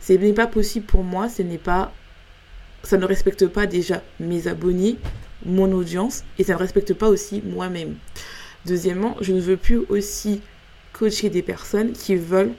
Ce 0.00 0.12
n'est 0.14 0.32
pas 0.32 0.48
possible 0.48 0.86
pour 0.86 1.04
moi, 1.04 1.28
ce 1.28 1.42
n'est 1.42 1.58
pas 1.58 1.92
ça 2.82 2.96
ne 2.96 3.04
respecte 3.04 3.46
pas 3.46 3.66
déjà 3.66 4.02
mes 4.18 4.48
abonnés, 4.48 4.96
mon 5.44 5.72
audience 5.72 6.24
et 6.38 6.44
ça 6.44 6.54
ne 6.54 6.58
respecte 6.58 6.94
pas 6.94 7.08
aussi 7.08 7.42
moi-même. 7.44 7.96
Deuxièmement, 8.66 9.16
je 9.20 9.32
ne 9.32 9.40
veux 9.40 9.56
plus 9.56 9.80
aussi 9.88 10.40
coacher 10.92 11.30
des 11.30 11.42
personnes 11.42 11.92
qui 11.92 12.16
veulent 12.16 12.52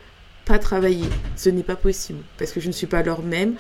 pas 0.46 0.60
travailler. 0.60 1.08
Ce 1.36 1.50
n'est 1.50 1.64
pas 1.64 1.76
possible 1.76 2.20
parce 2.38 2.52
que 2.52 2.60
je 2.60 2.68
ne 2.68 2.74
suis 2.74 2.88
pas 2.88 3.04
leur 3.04 3.22
même 3.22 3.56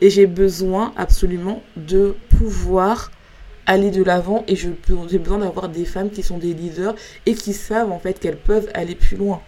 et 0.00 0.10
j'ai 0.10 0.26
besoin 0.26 0.92
absolument 0.96 1.62
de 1.76 2.14
pouvoir 2.38 3.10
aller 3.66 3.90
de 3.90 4.02
l'avant 4.02 4.44
et 4.48 4.56
j'ai 4.56 4.70
besoin 5.18 5.38
d'avoir 5.38 5.68
des 5.68 5.84
femmes 5.84 6.10
qui 6.10 6.22
sont 6.22 6.38
des 6.38 6.54
leaders 6.54 6.94
et 7.26 7.34
qui 7.34 7.52
savent 7.52 7.92
en 7.92 7.98
fait 7.98 8.18
qu'elles 8.18 8.38
peuvent 8.38 8.68
aller 8.74 8.94
plus 8.94 9.16
loin. 9.16 9.40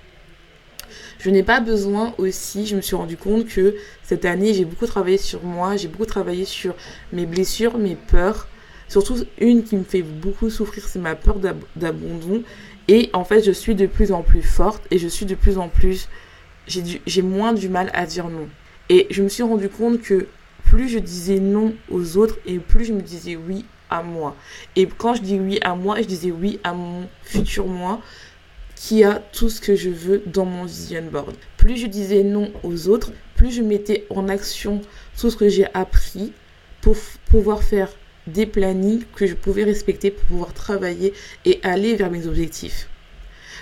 Je 1.19 1.31
n'ai 1.31 1.43
pas 1.43 1.61
besoin 1.61 2.15
aussi, 2.19 2.67
je 2.67 2.77
me 2.77 2.81
suis 2.81 2.95
rendu 2.97 3.17
compte 3.17 3.47
que 3.47 3.75
cette 4.03 4.25
année 4.25 4.55
j'ai 4.55 4.65
beaucoup 4.65 4.87
travaillé 4.87 5.17
sur 5.17 5.43
moi, 5.43 5.77
j'ai 5.77 5.89
beaucoup 5.89 6.07
travaillé 6.07 6.45
sur 6.45 6.75
mes 7.13 7.27
blessures, 7.27 7.79
mes 7.79 7.97
peurs, 7.97 8.47
Surtout 8.89 9.25
une 9.39 9.65
qui 9.65 9.77
me 9.77 9.85
fait 9.85 10.03
beaucoup 10.03 10.51
souffrir, 10.51 10.87
c'est 10.87 10.99
ma 10.99 11.15
peur 11.15 11.39
d'abandon. 11.77 12.43
Et 12.89 13.11
en 13.13 13.25
fait, 13.25 13.43
je 13.43 13.53
suis 13.53 13.75
de 13.75 13.87
plus 13.87 14.13
en 14.13 14.23
plus 14.23 14.43
forte 14.43 14.83
et 14.91 14.99
je 14.99 15.09
suis 15.09 15.27
de 15.27 15.35
plus 15.35 15.59
en 15.59 15.69
plus... 15.69 16.09
J'ai 16.67 17.23
moins 17.23 17.53
du 17.53 17.69
mal 17.69 17.91
à 17.93 18.07
dire 18.07 18.29
non. 18.29 18.49
Et 18.89 19.07
je 19.11 19.23
me 19.23 19.29
suis 19.29 19.43
rendu 19.43 19.69
compte 19.69 20.01
que 20.01 20.29
plus 20.65 20.89
je 20.89 20.99
disais 20.99 21.41
non 21.41 21.75
aux 21.91 22.17
autres 22.17 22.39
et 22.47 22.59
plus 22.59 22.85
je 22.87 22.93
me 22.93 23.03
disais 23.03 23.37
oui 23.37 23.65
à 23.91 24.03
moi. 24.03 24.35
Et 24.77 24.87
quand 24.87 25.15
je 25.15 25.23
dis 25.23 25.39
oui 25.39 25.59
à 25.63 25.75
moi, 25.75 26.01
je 26.01 26.07
disais 26.07 26.31
oui 26.31 26.59
à 26.65 26.73
mon 26.73 27.07
futur 27.23 27.67
moi 27.67 28.01
qui 28.77 29.05
a 29.05 29.15
tout 29.33 29.49
ce 29.49 29.61
que 29.61 29.77
je 29.77 29.91
veux 29.91 30.23
dans 30.27 30.45
mon 30.45 30.65
vision 30.65 31.03
board. 31.11 31.35
Plus 31.57 31.77
je 31.77 31.87
disais 31.87 32.23
non 32.23 32.51
aux 32.63 32.89
autres, 32.89 33.13
plus 33.35 33.51
je 33.51 33.63
mettais 33.63 34.07
en 34.11 34.29
action 34.29 34.81
tout 35.19 35.31
ce 35.31 35.37
que 35.37 35.49
j'ai 35.49 35.67
appris 35.75 36.33
pour 36.81 36.97
pouvoir 37.31 37.63
faire 37.63 37.89
des 38.27 38.47
plannings 38.47 39.05
que 39.15 39.27
je 39.27 39.35
pouvais 39.35 39.65
respecter 39.65 40.11
pour 40.11 40.25
pouvoir 40.25 40.55
travailler 40.55 41.13
et 41.45 41.61
aller 41.63 41.95
vers 41.95 42.11
mes 42.11 42.27
objectifs. 42.27 42.89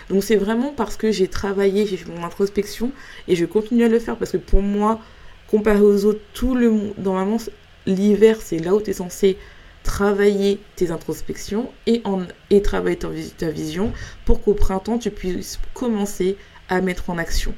Donc 0.08 0.24
c'est 0.24 0.36
vraiment 0.36 0.72
parce 0.72 0.96
que 0.96 1.10
j'ai 1.10 1.28
travaillé, 1.28 1.86
j'ai 1.86 1.96
fait 1.96 2.10
mon 2.10 2.24
introspection 2.24 2.92
et 3.28 3.36
je 3.36 3.44
continue 3.44 3.84
à 3.84 3.88
le 3.88 3.98
faire 3.98 4.16
parce 4.16 4.32
que 4.32 4.36
pour 4.36 4.62
moi, 4.62 5.00
comparé 5.48 5.80
aux 5.80 6.04
autres, 6.04 6.20
tout 6.34 6.54
le 6.54 6.70
monde, 6.70 6.94
normalement, 6.98 7.38
l'hiver, 7.86 8.38
c'est 8.40 8.58
là 8.58 8.74
où 8.74 8.80
tu 8.80 8.90
es 8.90 8.94
censé 8.94 9.38
travailler 9.82 10.60
tes 10.76 10.90
introspections 10.90 11.70
et, 11.86 12.02
en, 12.04 12.22
et 12.50 12.62
travailler 12.62 12.96
ta, 12.96 13.08
ta 13.36 13.50
vision 13.50 13.92
pour 14.24 14.42
qu'au 14.42 14.54
printemps, 14.54 14.98
tu 14.98 15.10
puisses 15.10 15.58
commencer 15.74 16.36
à 16.68 16.80
mettre 16.80 17.10
en 17.10 17.18
action. 17.18 17.54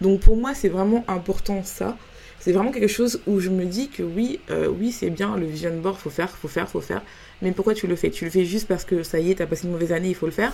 Donc 0.00 0.20
pour 0.20 0.36
moi, 0.36 0.54
c'est 0.54 0.68
vraiment 0.68 1.04
important 1.08 1.62
ça 1.64 1.96
c'est 2.44 2.52
vraiment 2.52 2.72
quelque 2.72 2.88
chose 2.88 3.22
où 3.26 3.40
je 3.40 3.48
me 3.48 3.64
dis 3.64 3.88
que 3.88 4.02
oui, 4.02 4.38
euh, 4.50 4.68
oui, 4.68 4.92
c'est 4.92 5.08
bien, 5.08 5.34
le 5.34 5.46
vision 5.46 5.74
board, 5.80 5.96
faut 5.96 6.10
faire, 6.10 6.28
faut 6.28 6.46
faire, 6.46 6.68
faut 6.68 6.82
faire. 6.82 7.00
Mais 7.40 7.52
pourquoi 7.52 7.72
tu 7.72 7.86
le 7.86 7.96
fais? 7.96 8.10
Tu 8.10 8.26
le 8.26 8.30
fais 8.30 8.44
juste 8.44 8.68
parce 8.68 8.84
que 8.84 9.02
ça 9.02 9.18
y 9.18 9.30
est, 9.30 9.36
t'as 9.36 9.46
passé 9.46 9.64
une 9.64 9.72
mauvaise 9.72 9.92
année, 9.92 10.10
il 10.10 10.14
faut 10.14 10.26
le 10.26 10.32
faire. 10.32 10.52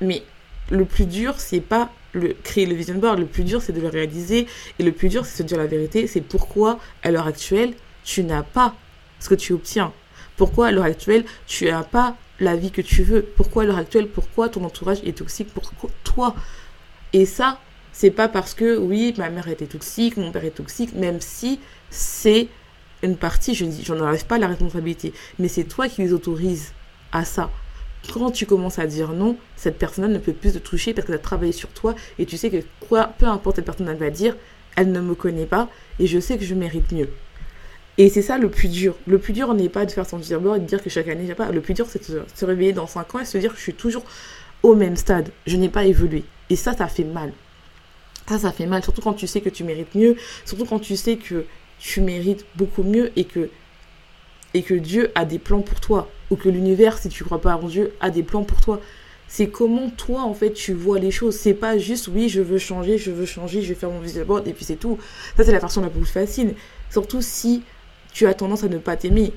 Mais 0.00 0.22
le 0.70 0.86
plus 0.86 1.04
dur, 1.04 1.34
c'est 1.36 1.60
pas 1.60 1.90
le 2.14 2.34
créer 2.42 2.64
le 2.64 2.74
vision 2.74 2.94
board, 2.94 3.18
le 3.18 3.26
plus 3.26 3.44
dur, 3.44 3.60
c'est 3.60 3.74
de 3.74 3.82
le 3.82 3.88
réaliser. 3.88 4.46
Et 4.78 4.82
le 4.82 4.92
plus 4.92 5.10
dur, 5.10 5.26
c'est 5.26 5.44
de 5.44 5.48
se 5.50 5.54
dire 5.54 5.58
la 5.58 5.66
vérité, 5.66 6.06
c'est 6.06 6.22
pourquoi, 6.22 6.80
à 7.02 7.10
l'heure 7.10 7.26
actuelle, 7.26 7.74
tu 8.02 8.24
n'as 8.24 8.42
pas 8.42 8.74
ce 9.18 9.28
que 9.28 9.34
tu 9.34 9.52
obtiens. 9.52 9.92
Pourquoi, 10.38 10.68
à 10.68 10.70
l'heure 10.70 10.84
actuelle, 10.84 11.26
tu 11.46 11.66
n'as 11.66 11.82
pas 11.82 12.16
la 12.38 12.56
vie 12.56 12.70
que 12.70 12.80
tu 12.80 13.02
veux? 13.02 13.20
Pourquoi, 13.20 13.64
à 13.64 13.66
l'heure 13.66 13.76
actuelle, 13.76 14.08
pourquoi 14.08 14.48
ton 14.48 14.64
entourage 14.64 15.00
est 15.04 15.18
toxique 15.18 15.52
pour 15.52 15.70
toi? 16.02 16.34
Et 17.12 17.26
ça, 17.26 17.60
c'est 17.92 18.10
pas 18.10 18.28
parce 18.28 18.54
que, 18.54 18.78
oui, 18.78 19.14
ma 19.18 19.30
mère 19.30 19.48
était 19.48 19.66
toxique, 19.66 20.16
mon 20.16 20.32
père 20.32 20.44
est 20.44 20.50
toxique, 20.50 20.94
même 20.94 21.20
si 21.20 21.60
c'est 21.90 22.48
une 23.02 23.16
partie, 23.16 23.54
je 23.54 23.64
dis, 23.64 23.84
j'en 23.84 23.98
enlève 23.98 24.26
pas 24.26 24.38
la 24.38 24.46
responsabilité, 24.46 25.12
mais 25.38 25.48
c'est 25.48 25.64
toi 25.64 25.88
qui 25.88 26.02
les 26.02 26.12
autorises 26.12 26.72
à 27.12 27.24
ça. 27.24 27.50
Quand 28.12 28.30
tu 28.30 28.46
commences 28.46 28.78
à 28.78 28.86
dire 28.86 29.12
non, 29.12 29.36
cette 29.56 29.78
personne 29.78 30.12
ne 30.12 30.18
peut 30.18 30.32
plus 30.32 30.52
te 30.52 30.58
toucher 30.58 30.94
parce 30.94 31.06
qu'elle 31.06 31.16
a 31.16 31.18
travaillé 31.18 31.52
sur 31.52 31.68
toi 31.68 31.94
et 32.18 32.24
tu 32.24 32.36
sais 32.36 32.50
que 32.50 32.62
quoi, 32.88 33.12
peu 33.18 33.26
importe 33.26 33.56
cette 33.56 33.66
personne 33.66 33.88
elle 33.88 33.98
va 33.98 34.10
dire, 34.10 34.36
elle 34.76 34.90
ne 34.90 35.00
me 35.00 35.14
connaît 35.14 35.46
pas 35.46 35.68
et 35.98 36.06
je 36.06 36.18
sais 36.18 36.38
que 36.38 36.44
je 36.44 36.54
mérite 36.54 36.92
mieux. 36.92 37.10
Et 37.98 38.08
c'est 38.08 38.22
ça 38.22 38.38
le 38.38 38.48
plus 38.48 38.68
dur. 38.68 38.96
Le 39.06 39.18
plus 39.18 39.34
dur 39.34 39.52
n'est 39.52 39.68
pas 39.68 39.84
de 39.84 39.90
faire 39.90 40.06
son 40.06 40.16
vision 40.16 40.54
et 40.54 40.58
de 40.58 40.64
dire 40.64 40.82
que 40.82 40.88
chaque 40.88 41.08
année, 41.08 41.26
j'ai 41.26 41.34
pas. 41.34 41.50
Le 41.50 41.60
plus 41.60 41.74
dur, 41.74 41.86
c'est 41.86 42.10
de 42.10 42.22
se 42.34 42.44
réveiller 42.46 42.72
dans 42.72 42.86
5 42.86 43.14
ans 43.14 43.18
et 43.18 43.26
se 43.26 43.36
dire 43.36 43.50
que 43.50 43.58
je 43.58 43.62
suis 43.62 43.74
toujours 43.74 44.04
au 44.62 44.74
même 44.74 44.96
stade. 44.96 45.30
Je 45.46 45.58
n'ai 45.58 45.68
pas 45.68 45.84
évolué. 45.84 46.24
Et 46.48 46.56
ça, 46.56 46.72
ça 46.72 46.86
fait 46.86 47.04
mal. 47.04 47.32
Ça, 48.30 48.38
ça 48.38 48.52
fait 48.52 48.66
mal, 48.66 48.80
surtout 48.84 49.00
quand 49.00 49.14
tu 49.14 49.26
sais 49.26 49.40
que 49.40 49.48
tu 49.48 49.64
mérites 49.64 49.92
mieux, 49.96 50.14
surtout 50.44 50.64
quand 50.64 50.78
tu 50.78 50.96
sais 50.96 51.16
que 51.16 51.46
tu 51.80 52.00
mérites 52.00 52.46
beaucoup 52.54 52.84
mieux 52.84 53.10
et 53.16 53.24
que, 53.24 53.50
et 54.54 54.62
que 54.62 54.74
Dieu 54.74 55.10
a 55.16 55.24
des 55.24 55.40
plans 55.40 55.62
pour 55.62 55.80
toi, 55.80 56.08
ou 56.30 56.36
que 56.36 56.48
l'univers, 56.48 56.96
si 56.98 57.08
tu 57.08 57.24
crois 57.24 57.40
pas 57.40 57.56
en 57.56 57.66
Dieu, 57.66 57.92
a 58.00 58.08
des 58.08 58.22
plans 58.22 58.44
pour 58.44 58.60
toi. 58.60 58.80
C'est 59.26 59.48
comment 59.48 59.90
toi, 59.90 60.22
en 60.22 60.32
fait, 60.32 60.52
tu 60.52 60.74
vois 60.74 61.00
les 61.00 61.10
choses. 61.10 61.34
C'est 61.34 61.54
pas 61.54 61.76
juste, 61.76 62.06
oui, 62.06 62.28
je 62.28 62.40
veux 62.40 62.58
changer, 62.58 62.98
je 62.98 63.10
veux 63.10 63.26
changer, 63.26 63.62
je 63.62 63.70
vais 63.70 63.74
faire 63.74 63.90
mon 63.90 63.98
vision 63.98 64.24
board, 64.24 64.46
et 64.46 64.52
puis 64.52 64.64
c'est 64.64 64.76
tout. 64.76 64.96
Ça, 65.36 65.42
c'est 65.42 65.50
la 65.50 65.58
façon 65.58 65.80
la 65.80 65.88
plus 65.90 66.04
facile. 66.04 66.54
Surtout 66.88 67.22
si 67.22 67.64
tu 68.12 68.28
as 68.28 68.34
tendance 68.34 68.62
à 68.62 68.68
ne 68.68 68.78
pas 68.78 68.94
t'aimer. 68.94 69.32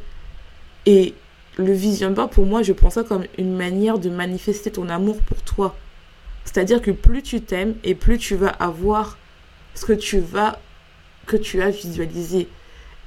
Et 0.85 1.15
le 1.57 1.73
vision 1.73 2.11
board, 2.11 2.29
pour 2.29 2.45
moi, 2.45 2.61
je 2.61 2.73
prends 2.73 2.91
ça 2.91 3.03
comme 3.03 3.25
une 3.39 3.55
manière 3.55 3.97
de 3.97 4.11
manifester 4.11 4.69
ton 4.69 4.87
amour 4.89 5.17
pour 5.21 5.41
toi. 5.41 5.75
C'est-à-dire 6.45 6.81
que 6.81 6.91
plus 6.91 7.23
tu 7.23 7.41
t'aimes 7.41 7.75
et 7.83 7.95
plus 7.95 8.17
tu 8.17 8.35
vas 8.35 8.49
avoir 8.49 9.17
ce 9.75 9.85
que 9.85 9.93
tu 9.93 10.19
vas 10.19 10.59
que 11.25 11.37
tu 11.37 11.61
as 11.61 11.69
visualisé. 11.69 12.49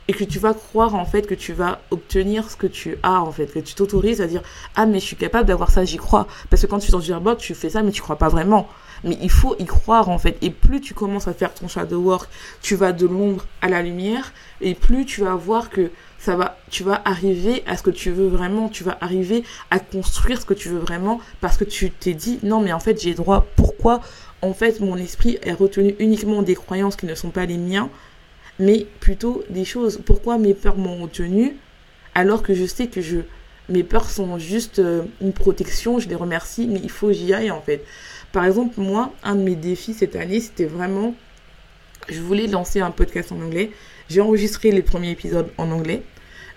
Et 0.08 0.12
que 0.12 0.24
tu 0.24 0.38
vas 0.38 0.54
croire 0.54 0.94
en 0.94 1.04
fait 1.04 1.26
que 1.26 1.34
tu 1.34 1.52
vas 1.52 1.80
obtenir 1.90 2.48
ce 2.48 2.56
que 2.56 2.68
tu 2.68 2.96
as 3.02 3.20
en 3.20 3.32
fait. 3.32 3.46
Que 3.46 3.58
tu 3.58 3.74
t'autorises 3.74 4.20
à 4.20 4.26
dire 4.26 4.42
ah 4.76 4.86
mais 4.86 5.00
je 5.00 5.04
suis 5.04 5.16
capable 5.16 5.46
d'avoir 5.48 5.70
ça 5.70 5.84
j'y 5.84 5.96
crois 5.96 6.28
parce 6.48 6.62
que 6.62 6.66
quand 6.68 6.78
tu 6.78 6.88
es 6.88 6.92
dans 6.92 7.00
une 7.00 7.18
board 7.18 7.38
tu 7.38 7.54
fais 7.54 7.70
ça 7.70 7.82
mais 7.82 7.90
tu 7.90 8.02
crois 8.02 8.16
pas 8.16 8.28
vraiment 8.28 8.68
mais 9.04 9.18
il 9.22 9.30
faut 9.30 9.56
y 9.58 9.64
croire 9.64 10.08
en 10.08 10.18
fait 10.18 10.36
et 10.42 10.50
plus 10.50 10.80
tu 10.80 10.94
commences 10.94 11.28
à 11.28 11.34
faire 11.34 11.54
ton 11.54 11.68
shadow 11.68 12.00
work 12.00 12.28
tu 12.62 12.76
vas 12.76 12.92
de 12.92 13.06
l'ombre 13.06 13.46
à 13.60 13.68
la 13.68 13.82
lumière 13.82 14.32
et 14.60 14.74
plus 14.74 15.04
tu 15.04 15.22
vas 15.22 15.34
voir 15.34 15.70
que 15.70 15.90
ça 16.18 16.34
va, 16.34 16.58
tu 16.70 16.82
vas 16.82 17.00
arriver 17.04 17.62
à 17.66 17.76
ce 17.76 17.82
que 17.82 17.90
tu 17.90 18.10
veux 18.10 18.26
vraiment, 18.26 18.68
tu 18.68 18.82
vas 18.82 18.98
arriver 19.00 19.44
à 19.70 19.78
construire 19.78 20.40
ce 20.40 20.46
que 20.46 20.54
tu 20.54 20.68
veux 20.68 20.78
vraiment 20.78 21.20
parce 21.40 21.56
que 21.56 21.64
tu 21.64 21.90
t'es 21.90 22.14
dit 22.14 22.38
non 22.42 22.60
mais 22.60 22.72
en 22.72 22.80
fait 22.80 23.00
j'ai 23.00 23.14
droit. 23.14 23.46
Pourquoi 23.54 24.00
en 24.42 24.52
fait 24.52 24.80
mon 24.80 24.96
esprit 24.96 25.38
est 25.42 25.52
retenu 25.52 25.94
uniquement 25.98 26.42
des 26.42 26.54
croyances 26.54 26.96
qui 26.96 27.06
ne 27.06 27.14
sont 27.14 27.30
pas 27.30 27.46
les 27.46 27.58
miens, 27.58 27.90
mais 28.58 28.86
plutôt 29.00 29.44
des 29.50 29.64
choses? 29.64 30.00
Pourquoi 30.04 30.38
mes 30.38 30.54
peurs 30.54 30.76
m'ont 30.76 30.96
retenu 31.02 31.56
alors 32.14 32.42
que 32.42 32.54
je 32.54 32.64
sais 32.64 32.86
que 32.86 33.02
je 33.02 33.18
mes 33.68 33.82
peurs 33.82 34.08
sont 34.08 34.38
juste 34.38 34.78
euh, 34.78 35.02
une 35.20 35.32
protection, 35.32 35.98
je 35.98 36.08
les 36.08 36.14
remercie, 36.14 36.66
mais 36.68 36.80
il 36.82 36.90
faut 36.90 37.08
que 37.08 37.12
j'y 37.12 37.34
aille 37.34 37.50
en 37.50 37.60
fait. 37.60 37.84
Par 38.36 38.44
exemple, 38.44 38.78
moi, 38.82 39.14
un 39.22 39.34
de 39.34 39.40
mes 39.40 39.54
défis 39.54 39.94
cette 39.94 40.14
année, 40.14 40.40
c'était 40.40 40.66
vraiment, 40.66 41.14
je 42.06 42.20
voulais 42.20 42.46
lancer 42.46 42.80
un 42.80 42.90
podcast 42.90 43.32
en 43.32 43.40
anglais. 43.40 43.70
J'ai 44.10 44.20
enregistré 44.20 44.72
les 44.72 44.82
premiers 44.82 45.12
épisodes 45.12 45.48
en 45.56 45.70
anglais. 45.70 46.02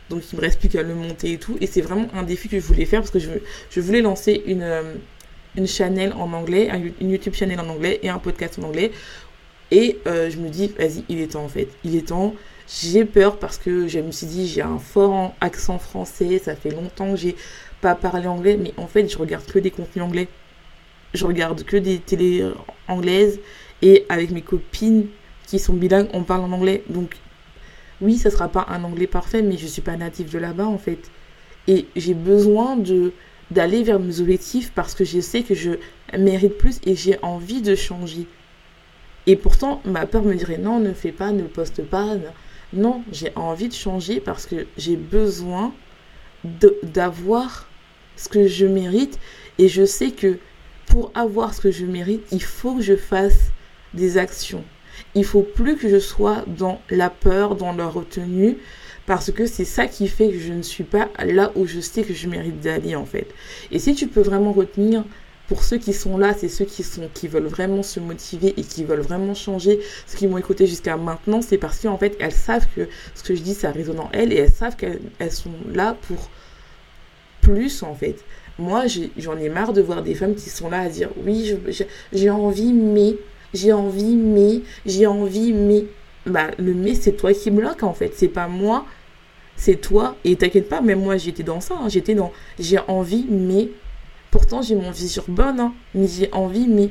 Donc 0.10 0.24
il 0.30 0.36
me 0.36 0.42
reste 0.42 0.60
plus 0.60 0.68
qu'à 0.68 0.84
le 0.84 0.94
monter 0.94 1.32
et 1.32 1.38
tout. 1.38 1.56
Et 1.62 1.68
c'est 1.68 1.80
vraiment 1.80 2.08
un 2.14 2.24
défi 2.24 2.50
que 2.50 2.60
je 2.60 2.66
voulais 2.66 2.84
faire 2.84 3.00
parce 3.00 3.12
que 3.12 3.20
je, 3.20 3.80
voulais 3.80 4.02
lancer 4.02 4.44
une, 4.46 4.62
euh, 4.62 4.96
une 5.56 6.12
en 6.12 6.34
anglais, 6.34 6.70
une 7.00 7.12
YouTube 7.12 7.34
channel 7.34 7.62
en 7.62 7.70
anglais 7.70 8.02
et 8.04 8.10
un 8.10 8.20
podcast 8.20 8.60
en 8.60 8.64
anglais. 8.64 8.92
Et 9.72 10.00
euh, 10.06 10.30
je 10.30 10.38
me 10.38 10.50
dis, 10.50 10.74
vas-y, 10.78 11.06
il 11.08 11.22
est 11.22 11.32
temps 11.32 11.46
en 11.46 11.48
fait. 11.48 11.70
Il 11.86 11.96
est 11.96 12.08
temps. 12.10 12.36
J'ai 12.68 13.06
peur 13.06 13.40
parce 13.40 13.58
que 13.58 13.88
je 13.88 14.00
me 14.00 14.12
suis 14.12 14.28
dit, 14.28 14.50
j'ai 14.50 14.64
un 14.64 14.80
fort 14.80 15.34
accent 15.40 15.80
français. 15.80 16.42
Ça 16.44 16.58
fait 16.58 16.72
longtemps 16.72 17.12
que 17.12 17.18
j'ai 17.18 17.38
pas 17.80 17.96
parlé 17.96 18.28
anglais. 18.28 18.58
Mais 18.62 18.74
en 18.76 18.88
fait, 18.88 19.08
je 19.10 19.18
regarde 19.18 19.46
que 19.46 19.60
des 19.60 19.72
contenus 19.72 20.04
anglais. 20.04 20.28
Je 21.14 21.26
regarde 21.26 21.64
que 21.64 21.78
des 21.78 22.00
télé 22.00 22.46
anglaises. 22.88 23.40
Et 23.82 24.06
avec 24.10 24.32
mes 24.32 24.42
copines 24.42 25.08
qui 25.48 25.58
sont 25.58 25.74
bilingues, 25.74 26.10
on 26.14 26.24
parle 26.24 26.42
en 26.42 26.52
anglais. 26.52 26.84
Donc, 26.90 27.16
oui, 28.02 28.18
ça 28.18 28.30
sera 28.30 28.50
pas 28.50 28.66
un 28.70 28.84
anglais 28.84 29.08
parfait, 29.08 29.42
mais 29.42 29.58
je 29.58 29.68
suis 29.68 29.82
pas 29.82 29.96
native 29.96 30.32
de 30.32 30.38
là-bas, 30.38 30.68
en 30.68 30.78
fait. 30.78 31.10
Et 31.68 31.88
j'ai 31.96 32.14
besoin 32.14 32.76
de 32.76 33.14
d'aller 33.52 33.82
vers 33.82 34.00
mes 34.00 34.20
objectifs 34.20 34.72
parce 34.76 34.94
que 34.94 35.04
je 35.04 35.20
sais 35.20 35.42
que 35.42 35.56
je 35.56 35.72
mérite 36.16 36.58
plus 36.58 36.80
et 36.86 36.96
j'ai 36.96 37.18
envie 37.24 37.62
de 37.62 37.74
changer. 37.74 38.28
Et 39.26 39.36
pourtant, 39.36 39.82
ma 39.86 40.06
peur 40.06 40.24
me 40.24 40.36
dirait 40.36 40.58
non, 40.58 40.80
ne 40.80 40.94
fais 40.94 41.12
pas, 41.12 41.32
ne 41.32 41.44
poste 41.44 41.84
pas. 41.84 42.16
Non, 42.74 43.04
j'ai 43.12 43.32
envie 43.36 43.68
de 43.68 43.74
changer 43.74 44.20
parce 44.20 44.46
que 44.46 44.68
j'ai 44.78 44.96
besoin 44.96 45.74
d'avoir 46.84 47.68
ce 48.16 48.30
que 48.30 48.48
je 48.48 48.66
mérite 48.66 49.20
et 49.58 49.68
je 49.68 49.86
sais 49.86 50.12
que 50.12 50.38
pour 50.90 51.12
avoir 51.16 51.54
ce 51.54 51.62
que 51.62 51.72
je 51.72 51.86
mérite, 51.86 52.24
il 52.32 52.44
faut 52.44 52.76
que 52.76 52.82
je 52.82 52.96
fasse 52.96 53.52
des 53.94 54.18
actions. 54.18 54.64
Il 55.16 55.24
faut 55.24 55.44
plus 55.44 55.78
que 55.78 55.88
je 55.88 56.00
sois 56.00 56.44
dans 56.48 56.82
la 56.90 57.10
peur, 57.10 57.56
dans 57.56 57.72
la 57.72 57.88
retenue, 57.88 58.58
parce 59.06 59.32
que 59.32 59.46
c'est 59.46 59.66
ça 59.66 59.88
qui 59.88 60.08
fait 60.08 60.30
que 60.30 60.40
je 60.40 60.54
ne 60.54 60.62
suis 60.62 60.84
pas 60.84 61.10
là 61.24 61.52
où 61.56 61.66
je 61.66 61.80
sais 61.80 62.04
que 62.04 62.14
je 62.14 62.28
mérite 62.28 62.60
d'aller 62.60 62.96
en 62.96 63.06
fait. 63.06 63.28
Et 63.72 63.80
si 63.80 63.96
tu 63.96 64.08
peux 64.08 64.22
vraiment 64.22 64.52
retenir 64.52 65.04
pour 65.48 65.64
ceux 65.64 65.78
qui 65.78 65.94
sont 65.94 66.18
là, 66.18 66.36
c'est 66.38 66.48
ceux 66.48 66.66
qui 66.66 66.84
sont 66.84 67.10
qui 67.14 67.28
veulent 67.28 67.48
vraiment 67.48 67.82
se 67.82 68.00
motiver 68.00 68.54
et 68.56 68.62
qui 68.62 68.84
veulent 68.84 69.00
vraiment 69.00 69.34
changer, 69.34 69.80
ceux 70.06 70.18
qui 70.18 70.28
m'ont 70.28 70.38
écouté 70.38 70.68
jusqu'à 70.68 70.96
maintenant, 70.96 71.42
c'est 71.42 71.58
parce 71.58 71.80
qu'en 71.80 71.98
fait, 71.98 72.16
elles 72.20 72.32
savent 72.32 72.68
que 72.76 72.88
ce 73.16 73.24
que 73.24 73.34
je 73.34 73.42
dis, 73.42 73.56
ça 73.56 73.72
résonne 73.72 74.00
en 74.00 74.10
elles 74.12 74.32
et 74.32 74.38
elles 74.38 74.52
savent 74.52 74.76
qu'elles 74.76 75.32
sont 75.32 75.54
là 75.74 75.98
pour 76.08 76.30
plus 77.42 77.82
en 77.82 77.96
fait. 77.96 78.24
Moi, 78.60 78.84
j'en 79.18 79.38
ai, 79.38 79.50
marre 79.50 79.74
de 79.74 79.82
voir 79.82 80.04
des 80.04 80.14
femmes 80.14 80.36
qui 80.36 80.50
sont 80.50 80.70
là 80.70 80.82
à 80.82 80.90
dire 80.90 81.10
oui, 81.26 81.56
j'ai 82.14 82.30
envie, 82.30 82.74
mais, 82.74 83.16
j'ai 83.54 83.74
envie, 83.74 84.16
mais, 84.16 84.62
j'ai 84.86 85.08
envie, 85.08 85.54
mais. 85.54 85.86
Bah, 86.26 86.52
le 86.60 86.74
mais, 86.74 86.94
c'est 86.94 87.14
toi 87.14 87.34
qui 87.34 87.50
bloque 87.50 87.84
en 87.84 87.94
fait. 87.94 88.12
C'est 88.16 88.28
pas 88.28 88.48
moi, 88.48 88.86
c'est 89.56 89.82
toi. 89.82 90.16
Et 90.26 90.36
t'inquiète 90.36 90.70
pas, 90.70 90.82
même 90.82 91.02
moi, 91.02 91.18
j'étais 91.18 91.44
dans 91.44 91.62
ça. 91.62 91.76
Hein. 91.82 91.90
J'étais 91.90 92.14
dans 92.14 92.32
j'ai 92.60 92.80
envie, 92.88 93.26
mais 93.30 93.70
Pourtant, 94.32 94.62
j'ai 94.62 94.76
mon 94.76 94.94
sur 94.94 95.26
bonne, 95.28 95.60
hein, 95.60 95.74
mais 95.96 96.08
j'ai 96.08 96.32
envie, 96.32 96.68
mais. 96.68 96.90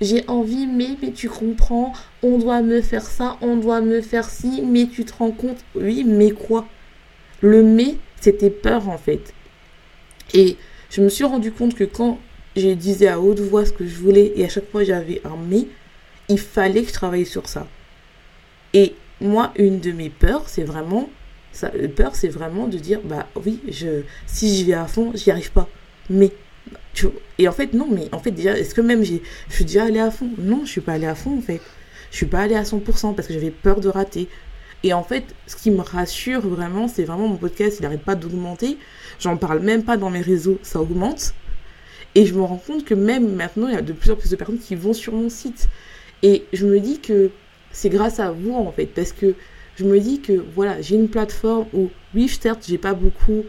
J'ai 0.00 0.24
envie, 0.28 0.66
mais, 0.66 0.96
mais 1.00 1.12
tu 1.12 1.28
comprends, 1.28 1.92
on 2.22 2.38
doit 2.38 2.60
me 2.60 2.80
faire 2.82 3.06
ça, 3.06 3.36
on 3.40 3.56
doit 3.56 3.80
me 3.80 4.00
faire 4.00 4.28
ci, 4.28 4.62
mais 4.62 4.86
tu 4.86 5.04
te 5.04 5.14
rends 5.14 5.30
compte. 5.30 5.64
Oui, 5.76 6.04
mais 6.04 6.32
quoi? 6.32 6.66
Le 7.40 7.62
mais, 7.62 7.96
c'était 8.20 8.50
peur 8.50 8.88
en 8.88 8.98
fait. 8.98 9.32
Et 10.34 10.56
je 10.92 11.00
me 11.00 11.08
suis 11.08 11.24
rendu 11.24 11.50
compte 11.50 11.74
que 11.74 11.84
quand 11.84 12.20
je 12.56 12.68
disais 12.68 13.08
à 13.08 13.20
haute 13.20 13.40
voix 13.40 13.66
ce 13.66 13.72
que 13.72 13.86
je 13.86 13.96
voulais 13.96 14.32
et 14.36 14.44
à 14.44 14.48
chaque 14.48 14.70
fois 14.70 14.84
j'avais 14.84 15.20
un 15.24 15.36
mais, 15.48 15.66
il 16.28 16.38
fallait 16.38 16.82
que 16.82 16.88
je 16.88 16.92
travaille 16.92 17.26
sur 17.26 17.48
ça. 17.48 17.66
Et 18.74 18.94
moi, 19.20 19.52
une 19.56 19.80
de 19.80 19.90
mes 19.92 20.08
peurs, 20.08 20.48
c'est 20.48 20.62
vraiment. 20.62 21.10
Ça, 21.52 21.70
peur, 21.96 22.14
c'est 22.14 22.28
vraiment 22.28 22.66
de 22.68 22.78
dire, 22.78 23.00
bah 23.04 23.26
oui, 23.44 23.60
je, 23.68 24.02
si 24.26 24.54
j'y 24.54 24.64
vais 24.64 24.72
à 24.72 24.86
fond, 24.86 25.12
j'y 25.14 25.30
arrive 25.30 25.50
pas 25.50 25.68
mais 26.10 26.30
tu, 26.94 27.06
et 27.38 27.48
en 27.48 27.52
fait 27.52 27.72
non 27.72 27.88
mais 27.90 28.08
en 28.12 28.18
fait 28.18 28.30
déjà 28.30 28.56
est-ce 28.58 28.74
que 28.74 28.80
même 28.80 29.02
j'ai 29.02 29.22
je 29.48 29.54
suis 29.54 29.64
déjà 29.64 29.84
allée 29.84 29.98
à 29.98 30.10
fond? 30.10 30.28
Non 30.38 30.62
je 30.64 30.70
suis 30.70 30.80
pas 30.80 30.92
allée 30.92 31.06
à 31.06 31.14
fond 31.14 31.38
en 31.38 31.42
fait 31.42 31.60
je 32.10 32.16
suis 32.16 32.26
pas 32.26 32.40
allée 32.40 32.54
à 32.54 32.62
100% 32.62 33.14
parce 33.14 33.26
que 33.26 33.34
j'avais 33.34 33.50
peur 33.50 33.80
de 33.80 33.88
rater 33.88 34.28
et 34.82 34.92
en 34.92 35.02
fait 35.02 35.24
ce 35.46 35.56
qui 35.56 35.70
me 35.70 35.80
rassure 35.80 36.40
vraiment 36.40 36.88
c'est 36.88 37.04
vraiment 37.04 37.28
mon 37.28 37.36
podcast 37.36 37.78
il 37.78 37.82
n'arrête 37.82 38.02
pas 38.02 38.14
d'augmenter. 38.14 38.78
J'en 39.20 39.36
parle 39.36 39.60
même 39.60 39.84
pas 39.84 39.96
dans 39.96 40.10
mes 40.10 40.20
réseaux 40.20 40.58
ça 40.62 40.80
augmente. 40.80 41.34
Et 42.14 42.26
je 42.26 42.34
me 42.34 42.42
rends 42.42 42.62
compte 42.64 42.84
que 42.84 42.94
même 42.94 43.34
maintenant 43.34 43.68
il 43.68 43.74
y 43.74 43.78
a 43.78 43.82
de 43.82 43.92
plus 43.92 44.10
en 44.10 44.16
plus 44.16 44.30
de 44.30 44.36
personnes 44.36 44.58
qui 44.58 44.74
vont 44.74 44.92
sur 44.92 45.14
mon 45.14 45.28
site. 45.28 45.68
Et 46.22 46.44
je 46.52 46.66
me 46.66 46.78
dis 46.80 47.00
que 47.00 47.30
c'est 47.70 47.88
grâce 47.88 48.20
à 48.20 48.30
vous 48.30 48.54
en 48.54 48.70
fait 48.72 48.86
parce 48.86 49.12
que 49.12 49.34
je 49.76 49.84
me 49.84 49.98
dis 49.98 50.20
que 50.20 50.44
voilà 50.54 50.80
j'ai 50.80 50.96
une 50.96 51.08
plateforme 51.08 51.66
où 51.72 51.90
oui 52.14 52.28
certes 52.28 52.64
j'ai 52.68 52.78
pas 52.78 52.92
beaucoup 52.92 53.44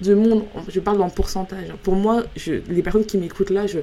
de 0.00 0.14
monde, 0.14 0.44
je 0.68 0.80
parle 0.80 1.00
en 1.02 1.10
pourcentage. 1.10 1.68
Pour 1.82 1.94
moi, 1.94 2.24
les 2.46 2.82
personnes 2.82 3.06
qui 3.06 3.18
m'écoutent 3.18 3.50
là, 3.50 3.66
je, 3.66 3.78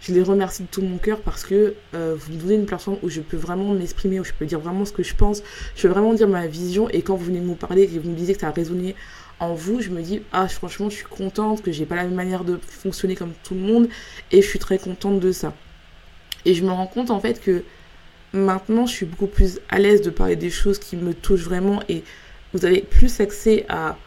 je 0.00 0.14
les 0.14 0.22
remercie 0.22 0.62
de 0.62 0.68
tout 0.68 0.82
mon 0.82 0.98
cœur 0.98 1.20
parce 1.20 1.44
que 1.44 1.74
euh, 1.94 2.16
vous 2.18 2.32
me 2.32 2.38
donnez 2.38 2.54
une 2.54 2.66
plateforme 2.66 2.96
où 3.02 3.08
je 3.10 3.20
peux 3.20 3.36
vraiment 3.36 3.74
m'exprimer, 3.74 4.18
où 4.18 4.24
je 4.24 4.32
peux 4.32 4.46
dire 4.46 4.58
vraiment 4.58 4.84
ce 4.84 4.92
que 4.92 5.02
je 5.02 5.14
pense, 5.14 5.42
je 5.76 5.82
peux 5.82 5.88
vraiment 5.88 6.14
dire 6.14 6.28
ma 6.28 6.46
vision. 6.46 6.88
Et 6.88 7.02
quand 7.02 7.16
vous 7.16 7.26
venez 7.26 7.40
me 7.40 7.54
parler 7.54 7.82
et 7.82 7.98
vous 7.98 8.10
me 8.10 8.16
disiez 8.16 8.34
que 8.34 8.40
ça 8.40 8.48
a 8.48 8.52
résonné 8.52 8.94
en 9.40 9.54
vous, 9.54 9.80
je 9.80 9.90
me 9.90 10.02
dis, 10.02 10.22
ah, 10.32 10.48
franchement, 10.48 10.88
je 10.88 10.96
suis 10.96 11.06
contente, 11.06 11.62
que 11.62 11.70
j'ai 11.70 11.86
pas 11.86 11.96
la 11.96 12.04
même 12.04 12.14
manière 12.14 12.44
de 12.44 12.58
fonctionner 12.66 13.14
comme 13.14 13.32
tout 13.42 13.54
le 13.54 13.60
monde 13.60 13.88
et 14.32 14.40
je 14.42 14.46
suis 14.46 14.58
très 14.58 14.78
contente 14.78 15.20
de 15.20 15.32
ça. 15.32 15.54
Et 16.46 16.54
je 16.54 16.64
me 16.64 16.70
rends 16.70 16.86
compte 16.86 17.10
en 17.10 17.20
fait 17.20 17.40
que 17.40 17.62
maintenant, 18.32 18.86
je 18.86 18.92
suis 18.92 19.06
beaucoup 19.06 19.26
plus 19.26 19.60
à 19.68 19.78
l'aise 19.78 20.00
de 20.00 20.10
parler 20.10 20.36
des 20.36 20.50
choses 20.50 20.78
qui 20.78 20.96
me 20.96 21.12
touchent 21.12 21.44
vraiment 21.44 21.82
et 21.88 22.04
vous 22.54 22.64
avez 22.64 22.80
plus 22.80 23.20
accès 23.20 23.66
à 23.68 23.98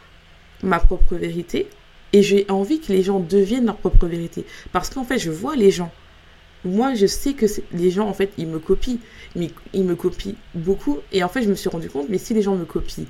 ma 0.62 0.80
propre 0.80 1.14
vérité 1.14 1.68
et 2.14 2.22
j'ai 2.22 2.46
envie 2.48 2.78
que 2.78 2.92
les 2.92 3.02
gens 3.02 3.18
deviennent 3.18 3.66
leur 3.66 3.76
propre 3.76 4.06
vérité. 4.06 4.46
Parce 4.70 4.88
qu'en 4.88 5.02
fait, 5.02 5.18
je 5.18 5.32
vois 5.32 5.56
les 5.56 5.72
gens. 5.72 5.90
Moi, 6.64 6.94
je 6.94 7.06
sais 7.06 7.32
que 7.32 7.44
les 7.72 7.90
gens, 7.90 8.08
en 8.08 8.14
fait, 8.14 8.30
ils 8.38 8.46
me 8.46 8.60
copient. 8.60 8.98
Mais 9.34 9.50
ils 9.72 9.82
me 9.82 9.96
copient 9.96 10.36
beaucoup. 10.54 10.98
Et 11.10 11.24
en 11.24 11.28
fait, 11.28 11.42
je 11.42 11.48
me 11.48 11.56
suis 11.56 11.68
rendu 11.68 11.90
compte, 11.90 12.06
mais 12.08 12.18
si 12.18 12.32
les 12.32 12.40
gens 12.40 12.54
me 12.54 12.64
copient, 12.64 13.06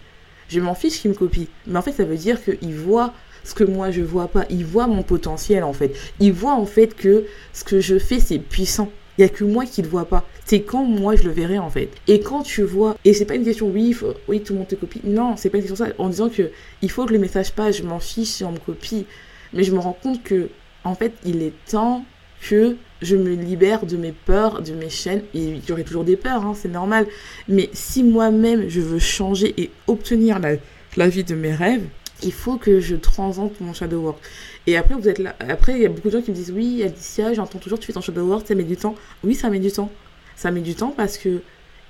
je 0.49 0.59
m'en 0.59 0.75
fiche 0.75 1.03
qu'ils 1.03 1.11
me 1.11 1.15
copient. 1.15 1.49
Mais 1.67 1.79
en 1.79 1.83
fait, 1.83 1.93
ça 1.93 2.05
veut 2.05 2.17
dire 2.17 2.43
qu'ils 2.43 2.75
voient 2.77 3.13
ce 3.45 3.53
que 3.53 3.65
moi, 3.65 3.91
je 3.91 4.01
vois 4.01 4.29
pas. 4.29 4.47
Ils 4.49 4.65
voient 4.65 4.87
mon 4.87 5.03
potentiel, 5.03 5.65
en 5.65 5.75
fait. 5.75 5.95
Ils 6.19 6.33
voient, 6.33 6.55
en 6.55 6.65
fait, 6.65 6.95
que 6.95 7.27
ce 7.53 7.63
que 7.63 7.81
je 7.81 7.99
fais, 7.99 8.21
c'est 8.21 8.39
puissant. 8.39 8.91
Il 9.17 9.23
n'y 9.23 9.25
a 9.25 9.29
que 9.29 9.45
moi 9.45 9.65
qui 9.65 9.83
le 9.83 9.89
vois 9.89 10.07
pas. 10.07 10.25
C'est 10.45 10.63
quand 10.63 10.85
moi 10.85 11.17
je 11.17 11.23
le 11.23 11.31
verrai 11.31 11.59
en 11.59 11.71
fait. 11.71 11.91
Et 12.09 12.21
quand 12.21 12.43
tu 12.43 12.63
vois, 12.63 12.97
et 13.05 13.15
c'est 13.15 13.25
pas 13.25 13.35
une 13.35 13.45
question 13.45 13.69
oui, 13.69 13.97
oui 14.29 14.43
tout 14.43 14.53
le 14.53 14.61
monde 14.61 14.69
te 14.69 14.75
copie. 14.75 15.01
Non, 15.05 15.37
c'est 15.37 15.51
pas 15.51 15.59
une 15.59 15.65
question 15.65 15.85
ça. 15.85 15.93
En 15.99 16.09
disant 16.09 16.29
que 16.29 16.51
il 16.83 16.91
faut 16.91 17.07
que 17.07 17.13
le 17.13 17.19
message 17.19 17.53
passe, 17.53 17.79
je 17.79 17.83
m'en 17.85 18.01
fiche 18.01 18.29
si 18.29 18.45
on 18.45 18.53
me 18.53 18.59
copie. 18.59 19.07
Mais 19.53 19.63
je 19.63 19.73
me 19.73 19.79
rends 19.79 19.97
compte 20.01 20.23
que 20.23 20.49
en 20.83 20.95
fait 20.95 21.13
il 21.25 21.43
est 21.43 21.53
temps 21.71 22.05
que 22.41 22.77
je 23.03 23.17
me 23.17 23.35
libère 23.35 23.87
de 23.87 23.97
mes 23.97 24.13
peurs, 24.13 24.63
de 24.63 24.73
mes 24.73 24.91
chaînes. 24.91 25.23
Et 25.35 25.41
il 25.41 25.69
y 25.69 25.73
aurait 25.73 25.85
toujours 25.85 26.05
des 26.05 26.17
peurs, 26.17 26.45
hein, 26.45 26.55
c'est 26.57 26.69
normal. 26.69 27.07
Mais 27.49 27.71
si 27.73 28.03
moi-même 28.03 28.69
je 28.69 28.81
veux 28.81 28.99
changer 28.99 29.55
et 29.57 29.71
obtenir 29.87 30.39
la, 30.41 30.57
la 30.97 31.09
vie 31.09 31.25
de 31.25 31.35
mes 31.35 31.55
rêves, 31.55 31.85
il 32.23 32.33
faut 32.33 32.57
que 32.57 32.81
je 32.81 32.97
transente 32.97 33.61
mon 33.61 33.73
shadow 33.73 34.01
work. 34.01 34.19
Et 34.67 34.77
après, 34.77 34.95
vous 34.95 35.09
êtes 35.09 35.19
là. 35.19 35.37
Après, 35.41 35.73
il 35.75 35.83
y 35.83 35.87
a 35.87 35.89
beaucoup 35.89 36.09
de 36.09 36.13
gens 36.13 36.23
qui 36.23 36.31
me 36.31 36.37
disent 36.37 36.53
Oui, 36.53 36.83
Alicia, 36.83 37.35
j'entends 37.35 37.59
toujours, 37.59 37.79
tu 37.79 37.87
fais 37.87 37.93
ton 37.93 38.01
shadow 38.01 38.27
work, 38.27 38.47
ça 38.47 38.55
met 38.55 38.63
du 38.65 38.77
temps. 38.77 38.95
Oui, 39.23 39.35
ça 39.35 39.51
met 39.51 39.59
du 39.59 39.71
temps. 39.71 39.91
Ça 40.37 40.51
met 40.51 40.61
du 40.61 40.75
temps 40.75 40.95
parce 40.97 41.19
que 41.19 41.41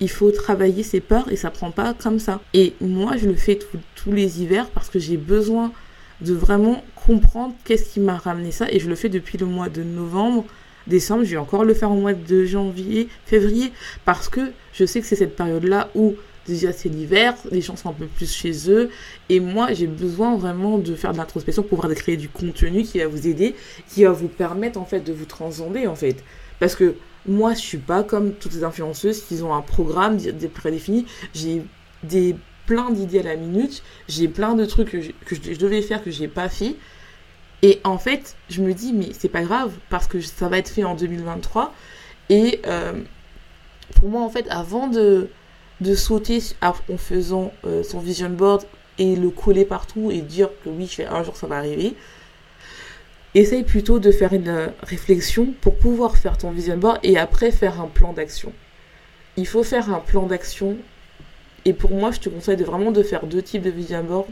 il 0.00 0.10
faut 0.10 0.30
travailler 0.32 0.82
ses 0.82 1.00
peurs 1.00 1.30
et 1.30 1.36
ça 1.36 1.50
prend 1.50 1.70
pas 1.70 1.94
comme 1.94 2.18
ça. 2.18 2.40
Et 2.52 2.74
moi, 2.80 3.16
je 3.16 3.26
le 3.26 3.34
fais 3.34 3.58
tous 3.94 4.12
les 4.12 4.42
hivers 4.42 4.68
parce 4.70 4.90
que 4.90 4.98
j'ai 4.98 5.16
besoin 5.16 5.72
de 6.20 6.34
vraiment 6.34 6.82
comprendre 6.94 7.54
qu'est-ce 7.64 7.94
qui 7.94 8.00
m'a 8.00 8.16
ramené 8.16 8.50
ça. 8.50 8.66
Et 8.70 8.80
je 8.80 8.88
le 8.88 8.96
fais 8.96 9.08
depuis 9.08 9.38
le 9.38 9.46
mois 9.46 9.68
de 9.68 9.82
novembre, 9.82 10.44
décembre. 10.86 11.24
Je 11.24 11.30
vais 11.30 11.36
encore 11.36 11.64
le 11.64 11.74
faire 11.74 11.92
au 11.92 11.96
mois 11.96 12.12
de 12.12 12.44
janvier, 12.44 13.08
février 13.24 13.72
parce 14.04 14.28
que 14.28 14.40
je 14.72 14.84
sais 14.84 15.00
que 15.00 15.06
c'est 15.06 15.16
cette 15.16 15.36
période-là 15.36 15.90
où 15.94 16.14
déjà 16.46 16.72
c'est 16.72 16.88
l'hiver, 16.88 17.34
les 17.50 17.60
gens 17.60 17.76
sont 17.76 17.90
un 17.90 17.94
peu 17.94 18.06
plus 18.06 18.32
chez 18.32 18.70
eux, 18.70 18.90
et 19.28 19.40
moi 19.40 19.72
j'ai 19.72 19.86
besoin 19.86 20.36
vraiment 20.36 20.78
de 20.78 20.94
faire 20.94 21.12
de 21.12 21.18
l'introspection 21.18 21.62
pour 21.62 21.78
pouvoir 21.78 21.94
créer 21.94 22.16
du 22.16 22.28
contenu 22.28 22.82
qui 22.82 22.98
va 22.98 23.06
vous 23.06 23.26
aider, 23.26 23.54
qui 23.88 24.04
va 24.04 24.12
vous 24.12 24.28
permettre 24.28 24.78
en 24.78 24.84
fait 24.84 25.00
de 25.00 25.12
vous 25.12 25.26
transcender 25.26 25.86
en 25.86 25.94
fait. 25.94 26.22
Parce 26.60 26.74
que 26.74 26.94
moi 27.26 27.54
je 27.54 27.60
suis 27.60 27.78
pas 27.78 28.02
comme 28.02 28.32
toutes 28.32 28.54
les 28.54 28.64
influenceuses 28.64 29.22
qui 29.22 29.42
ont 29.42 29.54
un 29.54 29.62
programme 29.62 30.18
prédéfini, 30.54 31.06
j'ai 31.34 31.62
des 32.02 32.36
plein 32.66 32.90
d'idées 32.90 33.20
à 33.20 33.24
la 33.24 33.36
minute, 33.36 33.82
j'ai 34.08 34.28
plein 34.28 34.54
de 34.54 34.64
trucs 34.64 34.90
que 34.90 35.00
je, 35.00 35.10
que 35.26 35.34
je 35.34 35.58
devais 35.58 35.82
faire 35.82 36.02
que 36.02 36.10
j'ai 36.10 36.28
pas 36.28 36.48
fait. 36.48 36.76
Et 37.62 37.80
en 37.84 37.96
fait, 37.96 38.36
je 38.50 38.60
me 38.62 38.74
dis, 38.74 38.92
mais 38.92 39.08
c'est 39.18 39.28
pas 39.28 39.42
grave, 39.42 39.72
parce 39.88 40.06
que 40.06 40.20
ça 40.20 40.48
va 40.48 40.58
être 40.58 40.68
fait 40.68 40.84
en 40.84 40.94
2023. 40.94 41.72
Et 42.28 42.60
euh, 42.66 42.92
pour 43.96 44.10
moi, 44.10 44.22
en 44.22 44.28
fait, 44.28 44.46
avant 44.50 44.86
de, 44.86 45.28
de 45.80 45.94
sauter 45.94 46.40
en 46.62 46.96
faisant 46.96 47.52
euh, 47.64 47.82
son 47.82 47.98
vision 47.98 48.30
board 48.30 48.64
et 48.98 49.16
le 49.16 49.30
coller 49.30 49.64
partout 49.64 50.10
et 50.10 50.20
dire 50.20 50.50
que 50.62 50.68
oui, 50.68 50.86
je 50.86 50.96
fais 50.96 51.06
un 51.06 51.22
jour 51.22 51.36
ça 51.36 51.46
va 51.46 51.56
arriver. 51.56 51.94
Essaye 53.34 53.64
plutôt 53.64 53.98
de 53.98 54.12
faire 54.12 54.32
une 54.32 54.48
euh, 54.48 54.68
réflexion 54.82 55.54
pour 55.60 55.76
pouvoir 55.76 56.16
faire 56.16 56.38
ton 56.38 56.50
vision 56.50 56.76
board 56.76 56.98
et 57.02 57.18
après 57.18 57.50
faire 57.50 57.80
un 57.80 57.88
plan 57.88 58.12
d'action. 58.12 58.52
Il 59.36 59.46
faut 59.46 59.64
faire 59.64 59.92
un 59.92 59.98
plan 59.98 60.26
d'action 60.26 60.76
et 61.64 61.72
pour 61.72 61.90
moi, 61.90 62.10
je 62.10 62.20
te 62.20 62.28
conseille 62.28 62.62
vraiment 62.62 62.92
de 62.92 63.02
faire 63.02 63.26
deux 63.26 63.42
types 63.42 63.62
de 63.62 63.70
vision 63.70 64.04
board. 64.04 64.26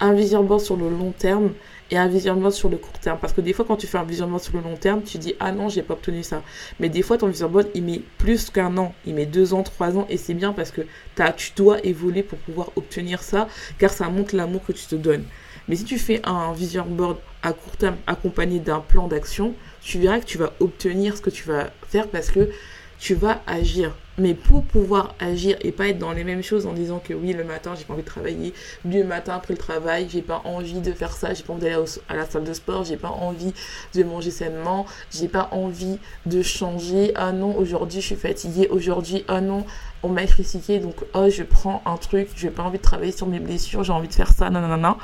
Un 0.00 0.12
vision 0.12 0.44
board 0.44 0.60
sur 0.60 0.76
le 0.76 0.88
long 0.88 1.10
terme 1.10 1.52
et 1.90 1.96
un 1.96 2.08
visionnement 2.08 2.50
sur 2.50 2.68
le 2.68 2.76
court 2.76 2.98
terme. 2.98 3.18
Parce 3.20 3.32
que 3.32 3.40
des 3.40 3.52
fois, 3.52 3.64
quand 3.66 3.76
tu 3.76 3.86
fais 3.86 3.98
un 3.98 4.04
visionnement 4.04 4.38
sur 4.38 4.56
le 4.56 4.62
long 4.62 4.76
terme, 4.76 5.02
tu 5.02 5.18
dis 5.18 5.34
Ah 5.40 5.52
non, 5.52 5.68
j'ai 5.68 5.82
pas 5.82 5.94
obtenu 5.94 6.22
ça. 6.22 6.42
Mais 6.80 6.88
des 6.88 7.02
fois, 7.02 7.18
ton 7.18 7.28
visionnement, 7.28 7.60
il 7.74 7.84
met 7.84 8.02
plus 8.18 8.50
qu'un 8.50 8.76
an, 8.76 8.94
il 9.06 9.14
met 9.14 9.26
deux 9.26 9.54
ans, 9.54 9.62
trois 9.62 9.96
ans, 9.96 10.06
et 10.08 10.16
c'est 10.16 10.34
bien 10.34 10.52
parce 10.52 10.70
que 10.70 10.82
as, 11.18 11.32
tu 11.32 11.52
dois 11.56 11.84
évoluer 11.84 12.22
pour 12.22 12.38
pouvoir 12.38 12.70
obtenir 12.76 13.22
ça, 13.22 13.48
car 13.78 13.90
ça 13.90 14.08
montre 14.08 14.36
l'amour 14.36 14.64
que 14.64 14.72
tu 14.72 14.86
te 14.86 14.94
donnes. 14.94 15.24
Mais 15.68 15.76
si 15.76 15.84
tu 15.84 15.98
fais 15.98 16.20
un 16.24 16.52
vision 16.52 16.86
board 16.86 17.18
à 17.42 17.52
court 17.52 17.76
terme 17.76 17.96
accompagné 18.06 18.58
d'un 18.58 18.80
plan 18.80 19.06
d'action, 19.06 19.54
tu 19.82 19.98
verras 19.98 20.20
que 20.20 20.24
tu 20.24 20.38
vas 20.38 20.52
obtenir 20.60 21.16
ce 21.16 21.22
que 21.22 21.30
tu 21.30 21.44
vas 21.44 21.70
faire 21.88 22.08
parce 22.08 22.30
que 22.30 22.50
tu 22.98 23.14
vas 23.14 23.40
agir. 23.46 23.94
Mais 24.18 24.34
pour 24.34 24.64
pouvoir 24.64 25.14
agir 25.20 25.56
et 25.60 25.70
pas 25.70 25.88
être 25.88 25.98
dans 25.98 26.12
les 26.12 26.24
mêmes 26.24 26.42
choses 26.42 26.66
en 26.66 26.72
disant 26.72 26.98
que 26.98 27.14
oui, 27.14 27.32
le 27.32 27.44
matin, 27.44 27.74
j'ai 27.76 27.84
pas 27.84 27.92
envie 27.92 28.02
de 28.02 28.08
travailler, 28.08 28.52
le 28.84 29.04
matin 29.04 29.34
après 29.36 29.54
le 29.54 29.58
travail, 29.58 30.08
j'ai 30.10 30.22
pas 30.22 30.42
envie 30.44 30.80
de 30.80 30.92
faire 30.92 31.12
ça, 31.12 31.34
j'ai 31.34 31.44
pas 31.44 31.52
envie 31.52 31.62
d'aller 31.62 31.84
à 32.08 32.16
la 32.16 32.26
salle 32.26 32.42
de 32.42 32.52
sport, 32.52 32.82
j'ai 32.82 32.96
pas 32.96 33.10
envie 33.10 33.54
de 33.94 34.02
manger 34.02 34.32
sainement, 34.32 34.86
j'ai 35.12 35.28
pas 35.28 35.48
envie 35.52 35.98
de 36.26 36.42
changer. 36.42 37.12
Ah 37.14 37.30
non, 37.30 37.56
aujourd'hui, 37.56 38.00
je 38.00 38.06
suis 38.06 38.16
fatiguée, 38.16 38.66
aujourd'hui, 38.70 39.24
ah 39.28 39.40
non, 39.40 39.64
on 40.02 40.08
m'a 40.08 40.26
critiqué, 40.26 40.80
donc 40.80 40.96
oh, 41.14 41.28
je 41.30 41.44
prends 41.44 41.82
un 41.86 41.96
truc, 41.96 42.28
j'ai 42.34 42.50
pas 42.50 42.64
envie 42.64 42.78
de 42.78 42.82
travailler 42.82 43.12
sur 43.12 43.28
mes 43.28 43.38
blessures, 43.38 43.84
j'ai 43.84 43.92
envie 43.92 44.08
de 44.08 44.14
faire 44.14 44.32
ça, 44.32 44.50
non, 44.50 44.60
non, 44.60 44.76
non. 44.76 44.96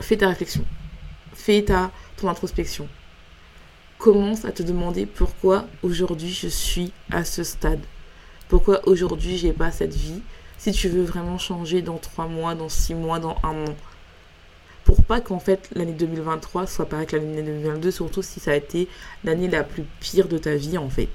Fais 0.00 0.16
ta 0.16 0.28
réflexion. 0.28 0.64
Fais 1.34 1.62
ta, 1.62 1.90
ton 2.16 2.28
introspection 2.28 2.88
commence 3.98 4.44
à 4.44 4.52
te 4.52 4.62
demander 4.62 5.06
pourquoi 5.06 5.66
aujourd'hui 5.82 6.30
je 6.30 6.48
suis 6.48 6.92
à 7.10 7.24
ce 7.24 7.44
stade. 7.44 7.80
Pourquoi 8.48 8.86
aujourd'hui 8.86 9.36
j'ai 9.36 9.52
pas 9.52 9.70
cette 9.70 9.94
vie. 9.94 10.22
Si 10.58 10.72
tu 10.72 10.88
veux 10.88 11.02
vraiment 11.02 11.38
changer 11.38 11.82
dans 11.82 11.98
trois 11.98 12.26
mois, 12.26 12.54
dans 12.54 12.68
six 12.68 12.94
mois, 12.94 13.18
dans 13.18 13.36
un 13.42 13.66
an. 13.66 13.76
Pour 14.84 15.02
pas 15.02 15.20
qu'en 15.20 15.40
fait 15.40 15.68
l'année 15.74 15.92
2023 15.92 16.66
soit 16.66 16.88
pareille 16.88 17.06
que 17.06 17.16
l'année 17.16 17.42
2022, 17.42 17.90
surtout 17.90 18.22
si 18.22 18.38
ça 18.38 18.52
a 18.52 18.54
été 18.54 18.88
l'année 19.24 19.48
la 19.48 19.64
plus 19.64 19.84
pire 20.00 20.28
de 20.28 20.38
ta 20.38 20.54
vie 20.54 20.78
en 20.78 20.88
fait. 20.88 21.08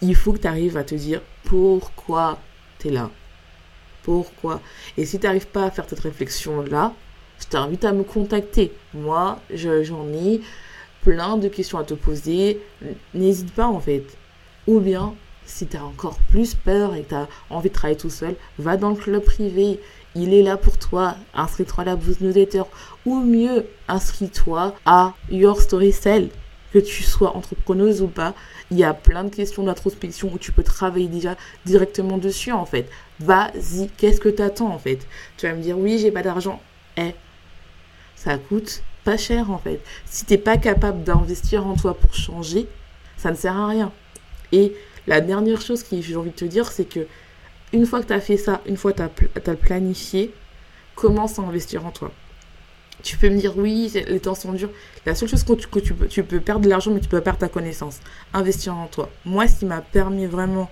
Il 0.00 0.14
faut 0.16 0.32
que 0.32 0.38
tu 0.38 0.46
arrives 0.46 0.76
à 0.76 0.84
te 0.84 0.94
dire 0.94 1.20
pourquoi 1.44 2.38
tu 2.78 2.88
es 2.88 2.90
là. 2.90 3.10
Pourquoi? 4.02 4.60
Et 4.96 5.06
si 5.06 5.18
tu 5.18 5.26
n'arrives 5.26 5.46
pas 5.46 5.64
à 5.64 5.70
faire 5.70 5.86
cette 5.88 6.00
réflexion-là, 6.00 6.92
je 7.40 7.46
t'invite 7.46 7.84
à 7.84 7.92
me 7.92 8.02
contacter. 8.02 8.72
Moi, 8.92 9.40
j'en 9.52 10.08
ai 10.12 10.40
plein 11.04 11.36
de 11.36 11.48
questions 11.48 11.78
à 11.78 11.84
te 11.84 11.94
poser. 11.94 12.60
N'hésite 13.12 13.52
pas 13.52 13.66
en 13.66 13.78
fait. 13.78 14.04
Ou 14.66 14.80
bien, 14.80 15.14
si 15.46 15.66
tu 15.66 15.76
as 15.76 15.84
encore 15.84 16.18
plus 16.30 16.54
peur 16.54 16.94
et 16.94 17.02
que 17.02 17.10
tu 17.10 17.14
as 17.14 17.28
envie 17.50 17.68
de 17.68 17.74
travailler 17.74 17.98
tout 17.98 18.10
seul, 18.10 18.34
va 18.58 18.76
dans 18.76 18.90
le 18.90 18.96
club 18.96 19.22
privé. 19.22 19.78
Il 20.14 20.32
est 20.32 20.42
là 20.42 20.56
pour 20.56 20.78
toi. 20.78 21.16
Inscris-toi 21.34 21.82
à 21.82 21.84
la 21.84 21.96
boost 21.96 22.20
newsletter. 22.20 22.62
Ou 23.04 23.20
mieux, 23.20 23.66
inscris-toi 23.88 24.74
à 24.86 25.14
Your 25.30 25.60
Story 25.60 25.92
Cell. 25.92 26.30
Que 26.72 26.78
tu 26.80 27.04
sois 27.04 27.36
entrepreneuse 27.36 28.02
ou 28.02 28.08
pas, 28.08 28.34
il 28.72 28.78
y 28.78 28.82
a 28.82 28.94
plein 28.94 29.22
de 29.22 29.28
questions 29.28 29.62
d'introspection 29.62 30.32
où 30.34 30.38
tu 30.38 30.50
peux 30.50 30.64
travailler 30.64 31.06
déjà 31.06 31.36
directement 31.64 32.18
dessus 32.18 32.50
en 32.50 32.66
fait. 32.66 32.90
Vas-y, 33.20 33.88
qu'est-ce 33.96 34.20
que 34.20 34.28
tu 34.28 34.42
attends 34.42 34.74
en 34.74 34.78
fait? 34.80 35.06
Tu 35.36 35.46
vas 35.46 35.54
me 35.54 35.62
dire 35.62 35.78
oui, 35.78 36.00
j'ai 36.00 36.10
pas 36.10 36.22
d'argent. 36.22 36.60
Eh, 36.96 37.14
ça 38.16 38.38
coûte 38.38 38.82
pas 39.04 39.16
cher 39.16 39.50
en 39.50 39.58
fait. 39.58 39.80
Si 40.06 40.24
t'es 40.24 40.38
pas 40.38 40.56
capable 40.56 41.04
d'investir 41.04 41.66
en 41.66 41.76
toi 41.76 41.94
pour 41.94 42.14
changer, 42.14 42.66
ça 43.16 43.30
ne 43.30 43.36
sert 43.36 43.56
à 43.56 43.68
rien. 43.68 43.92
Et 44.52 44.74
la 45.06 45.20
dernière 45.20 45.60
chose 45.60 45.82
que 45.82 46.00
j'ai 46.00 46.16
envie 46.16 46.30
de 46.30 46.34
te 46.34 46.44
dire, 46.44 46.70
c'est 46.70 46.84
que 46.84 47.06
une 47.72 47.86
fois 47.86 48.00
que 48.00 48.06
tu 48.06 48.12
as 48.12 48.20
fait 48.20 48.36
ça, 48.36 48.60
une 48.66 48.76
fois 48.76 48.92
que 48.92 49.02
tu 49.02 49.50
as, 49.50 49.54
planifié, 49.56 50.32
commence 50.94 51.38
à 51.38 51.42
investir 51.42 51.84
en 51.84 51.90
toi. 51.90 52.12
Tu 53.02 53.16
peux 53.16 53.28
me 53.28 53.38
dire 53.38 53.58
oui, 53.58 53.92
les 53.94 54.20
temps 54.20 54.34
sont 54.34 54.52
durs. 54.52 54.70
La 55.04 55.14
seule 55.14 55.28
chose 55.28 55.42
que 55.42 55.52
tu, 55.54 55.66
que 55.66 55.80
tu 55.80 55.92
peux, 55.92 56.06
tu 56.06 56.22
peux 56.22 56.40
perdre 56.40 56.64
de 56.64 56.70
l'argent, 56.70 56.92
mais 56.92 57.00
tu 57.00 57.08
peux 57.08 57.20
perdre 57.20 57.40
ta 57.40 57.48
connaissance. 57.48 57.98
Investir 58.32 58.74
en 58.76 58.86
toi. 58.86 59.10
Moi, 59.24 59.48
ce 59.48 59.58
qui 59.58 59.66
m'a 59.66 59.80
permis 59.80 60.26
vraiment 60.26 60.70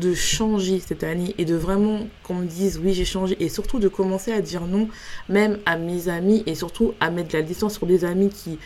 de 0.00 0.14
changer 0.14 0.80
cette 0.80 1.04
année 1.04 1.34
et 1.38 1.44
de 1.44 1.54
vraiment 1.54 2.08
qu'on 2.24 2.34
me 2.34 2.46
dise 2.46 2.80
oui 2.82 2.94
j'ai 2.94 3.04
changé. 3.04 3.36
Et 3.40 3.48
surtout 3.48 3.78
de 3.78 3.88
commencer 3.88 4.32
à 4.32 4.40
dire 4.40 4.62
non 4.62 4.88
même 5.28 5.58
à 5.66 5.76
mes 5.76 6.08
amis 6.08 6.42
et 6.46 6.54
surtout 6.54 6.94
à 6.98 7.10
mettre 7.10 7.28
de 7.28 7.38
la 7.38 7.42
distance 7.42 7.74
sur 7.74 7.86
des 7.86 8.04
amis 8.04 8.30
qui 8.30 8.58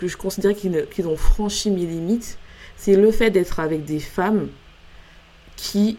que 0.00 0.08
je 0.08 0.16
considère 0.16 0.54
qu'ils 0.56 1.06
ont 1.06 1.16
franchi 1.16 1.70
mes 1.70 1.86
limites. 1.86 2.38
C'est 2.76 2.96
le 2.96 3.12
fait 3.12 3.30
d'être 3.30 3.60
avec 3.60 3.84
des 3.84 4.00
femmes 4.00 4.48
qui 5.56 5.98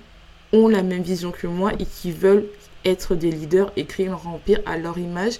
ont 0.52 0.68
la 0.68 0.84
même 0.84 1.02
vision 1.02 1.32
que 1.32 1.48
moi 1.48 1.72
et 1.80 1.86
qui 1.86 2.12
veulent 2.12 2.46
être 2.84 3.16
des 3.16 3.32
leaders 3.32 3.72
et 3.78 3.86
créer 3.86 4.08
leur 4.08 4.28
empire 4.28 4.60
à 4.66 4.78
leur 4.78 4.98
image 4.98 5.40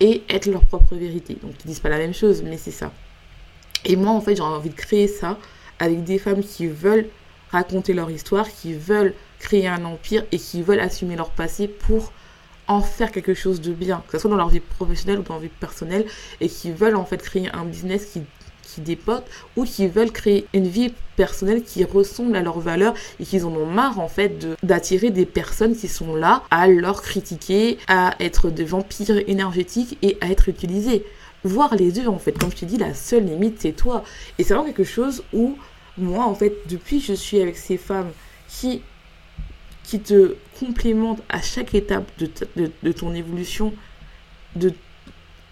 et 0.00 0.24
être 0.28 0.46
leur 0.46 0.64
propre 0.64 0.96
vérité. 0.96 1.38
Donc 1.40 1.52
ils 1.64 1.68
disent 1.68 1.80
pas 1.80 1.88
la 1.88 1.98
même 1.98 2.14
chose 2.14 2.42
mais 2.42 2.58
c'est 2.58 2.72
ça. 2.72 2.92
Et 3.84 3.94
moi 3.94 4.10
en 4.10 4.20
fait 4.20 4.34
j'ai 4.34 4.42
envie 4.42 4.70
de 4.70 4.74
créer 4.74 5.06
ça 5.06 5.38
avec 5.78 6.02
des 6.02 6.18
femmes 6.18 6.42
qui 6.42 6.66
veulent 6.66 7.06
raconter 7.50 7.92
leur 7.92 8.10
histoire, 8.10 8.48
qui 8.48 8.74
veulent 8.74 9.14
créer 9.38 9.68
un 9.68 9.84
empire 9.84 10.24
et 10.32 10.38
qui 10.38 10.62
veulent 10.62 10.80
assumer 10.80 11.16
leur 11.16 11.30
passé 11.30 11.68
pour 11.68 12.12
en 12.68 12.80
faire 12.80 13.12
quelque 13.12 13.34
chose 13.34 13.60
de 13.60 13.72
bien, 13.72 14.02
que 14.06 14.12
ce 14.12 14.22
soit 14.22 14.30
dans 14.30 14.36
leur 14.36 14.48
vie 14.48 14.60
professionnelle 14.60 15.20
ou 15.20 15.22
dans 15.22 15.34
leur 15.34 15.42
vie 15.42 15.48
personnelle, 15.48 16.06
et 16.40 16.48
qui 16.48 16.72
veulent 16.72 16.96
en 16.96 17.04
fait 17.04 17.22
créer 17.22 17.48
un 17.52 17.64
business 17.64 18.06
qui, 18.06 18.22
qui 18.62 18.80
dépote 18.80 19.24
ou 19.56 19.64
qui 19.64 19.86
veulent 19.86 20.10
créer 20.10 20.46
une 20.52 20.66
vie 20.66 20.92
personnelle 21.16 21.62
qui 21.62 21.84
ressemble 21.84 22.36
à 22.36 22.42
leurs 22.42 22.60
valeurs 22.60 22.94
et 23.20 23.24
qu'ils 23.24 23.44
en 23.46 23.52
ont 23.52 23.66
marre 23.66 24.00
en 24.00 24.08
fait 24.08 24.46
d'attirer 24.62 25.10
des 25.10 25.26
personnes 25.26 25.76
qui 25.76 25.88
sont 25.88 26.14
là 26.14 26.42
à 26.50 26.66
leur 26.68 27.02
critiquer, 27.02 27.78
à 27.88 28.14
être 28.20 28.50
des 28.50 28.64
vampires 28.64 29.22
énergétiques 29.28 29.96
et 30.02 30.18
à 30.20 30.30
être 30.30 30.48
utilisés. 30.48 31.04
Voir 31.44 31.76
les 31.76 31.92
deux 31.92 32.08
en 32.08 32.18
fait, 32.18 32.36
comme 32.36 32.50
je 32.50 32.56
t'ai 32.56 32.66
dit, 32.66 32.76
la 32.76 32.94
seule 32.94 33.24
limite 33.24 33.58
c'est 33.60 33.72
toi. 33.72 34.02
Et 34.38 34.42
c'est 34.42 34.54
vraiment 34.54 34.66
quelque 34.66 34.84
chose 34.84 35.22
où 35.32 35.56
moi, 35.98 36.26
en 36.26 36.34
fait, 36.34 36.54
depuis 36.68 37.00
que 37.00 37.06
je 37.06 37.12
suis 37.14 37.40
avec 37.40 37.56
ces 37.56 37.76
femmes 37.76 38.10
qui, 38.48 38.82
qui 39.84 40.00
te 40.00 40.36
complémentent 40.58 41.22
à 41.28 41.40
chaque 41.40 41.74
étape 41.74 42.10
de, 42.18 42.28
de, 42.82 42.92
ton 42.92 43.14
évolution, 43.14 43.72
de, 44.54 44.72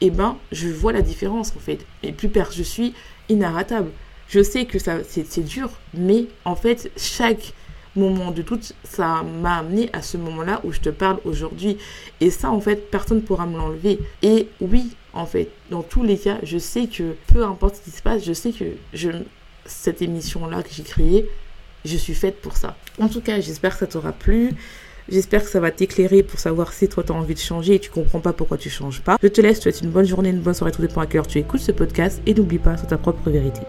eh 0.01 0.11
ben, 0.11 0.37
je 0.53 0.69
vois 0.69 0.93
la 0.93 1.03
différence, 1.03 1.55
en 1.57 1.61
fait. 1.61 1.87
Et 2.03 2.13
plus 2.13 2.29
père 2.29 2.51
je 2.53 2.63
suis 2.63 2.95
inarrêtable. 3.29 3.91
Je 4.29 4.43
sais 4.43 4.65
que 4.65 4.79
ça, 4.79 4.99
c'est 5.05 5.45
dur, 5.45 5.71
mais 5.93 6.27
en 6.45 6.57
fait, 6.57 6.91
chaque 6.97 7.53
moment 7.97 8.33
de 8.33 8.43
doute, 8.43 8.73
ça 8.83 9.23
m'a 9.23 9.59
amené 9.59 9.89
à 9.93 10.03
ce 10.03 10.17
moment-là 10.17 10.61
où 10.65 10.73
je 10.73 10.81
te 10.81 10.89
parle 10.89 11.19
aujourd'hui. 11.25 11.77
Et 12.21 12.31
ça, 12.31 12.51
en 12.51 12.61
fait, 12.61 12.91
personne 12.91 13.19
ne 13.19 13.23
pourra 13.23 13.47
me 13.47 13.57
l'enlever. 13.57 14.01
Et 14.23 14.49
oui, 14.61 14.97
en 15.13 15.27
fait, 15.27 15.51
dans 15.71 15.83
tous 15.83 16.03
les 16.03 16.19
cas, 16.19 16.39
je 16.43 16.59
sais 16.59 16.87
que 16.87 17.15
peu 17.33 17.45
importe 17.45 17.77
ce 17.77 17.83
qui 17.83 17.91
se 17.91 18.03
passe, 18.03 18.25
je 18.25 18.33
sais 18.33 18.53
que 18.53 18.65
je 18.93 19.11
cette 19.67 20.03
émission-là 20.03 20.63
que 20.63 20.71
j'ai 20.73 20.83
créée, 20.83 21.29
je 21.85 21.97
suis 21.97 22.15
faite 22.15 22.41
pour 22.41 22.57
ça. 22.57 22.77
En 23.01 23.09
tout 23.09 23.21
cas, 23.21 23.41
j'espère 23.41 23.73
que 23.75 23.81
ça 23.81 23.87
t'aura 23.87 24.13
plu. 24.13 24.51
J'espère 25.09 25.45
que 25.45 25.51
ça 25.51 25.61
va 25.61 25.71
t'écairer 25.71 26.23
pour 26.23 26.41
savoir 26.41 26.73
si 26.73 26.89
toi 26.89 27.05
tu 27.05 27.13
as 27.13 27.15
envie 27.15 27.35
de 27.35 27.39
changer 27.39 27.75
et 27.75 27.79
tu 27.79 27.91
comprends 27.91 28.21
pas 28.21 28.33
pourquoi 28.33 28.57
tu 28.57 28.71
changes 28.71 29.03
pas. 29.03 29.19
Je 29.23 29.29
te 29.29 29.41
laisse, 29.41 29.59
tu 29.59 29.65
souhaite 29.65 29.83
une 29.83 29.91
bonne 29.91 30.07
journée, 30.07 30.31
une 30.31 30.41
bonne 30.41 30.55
soirée, 30.55 30.73
tout 30.73 30.81
dépend 30.81 31.03
à 31.03 31.07
quelle 31.07 31.27
tu 31.27 31.39
écoutes 31.39 31.61
ce 31.61 31.73
podcast 31.73 32.23
et 32.27 32.33
n'oublie 32.33 32.59
pas, 32.59 32.77
c'est 32.79 32.87
ta 32.87 32.97
propre 32.97 33.29
vérité. 33.29 33.61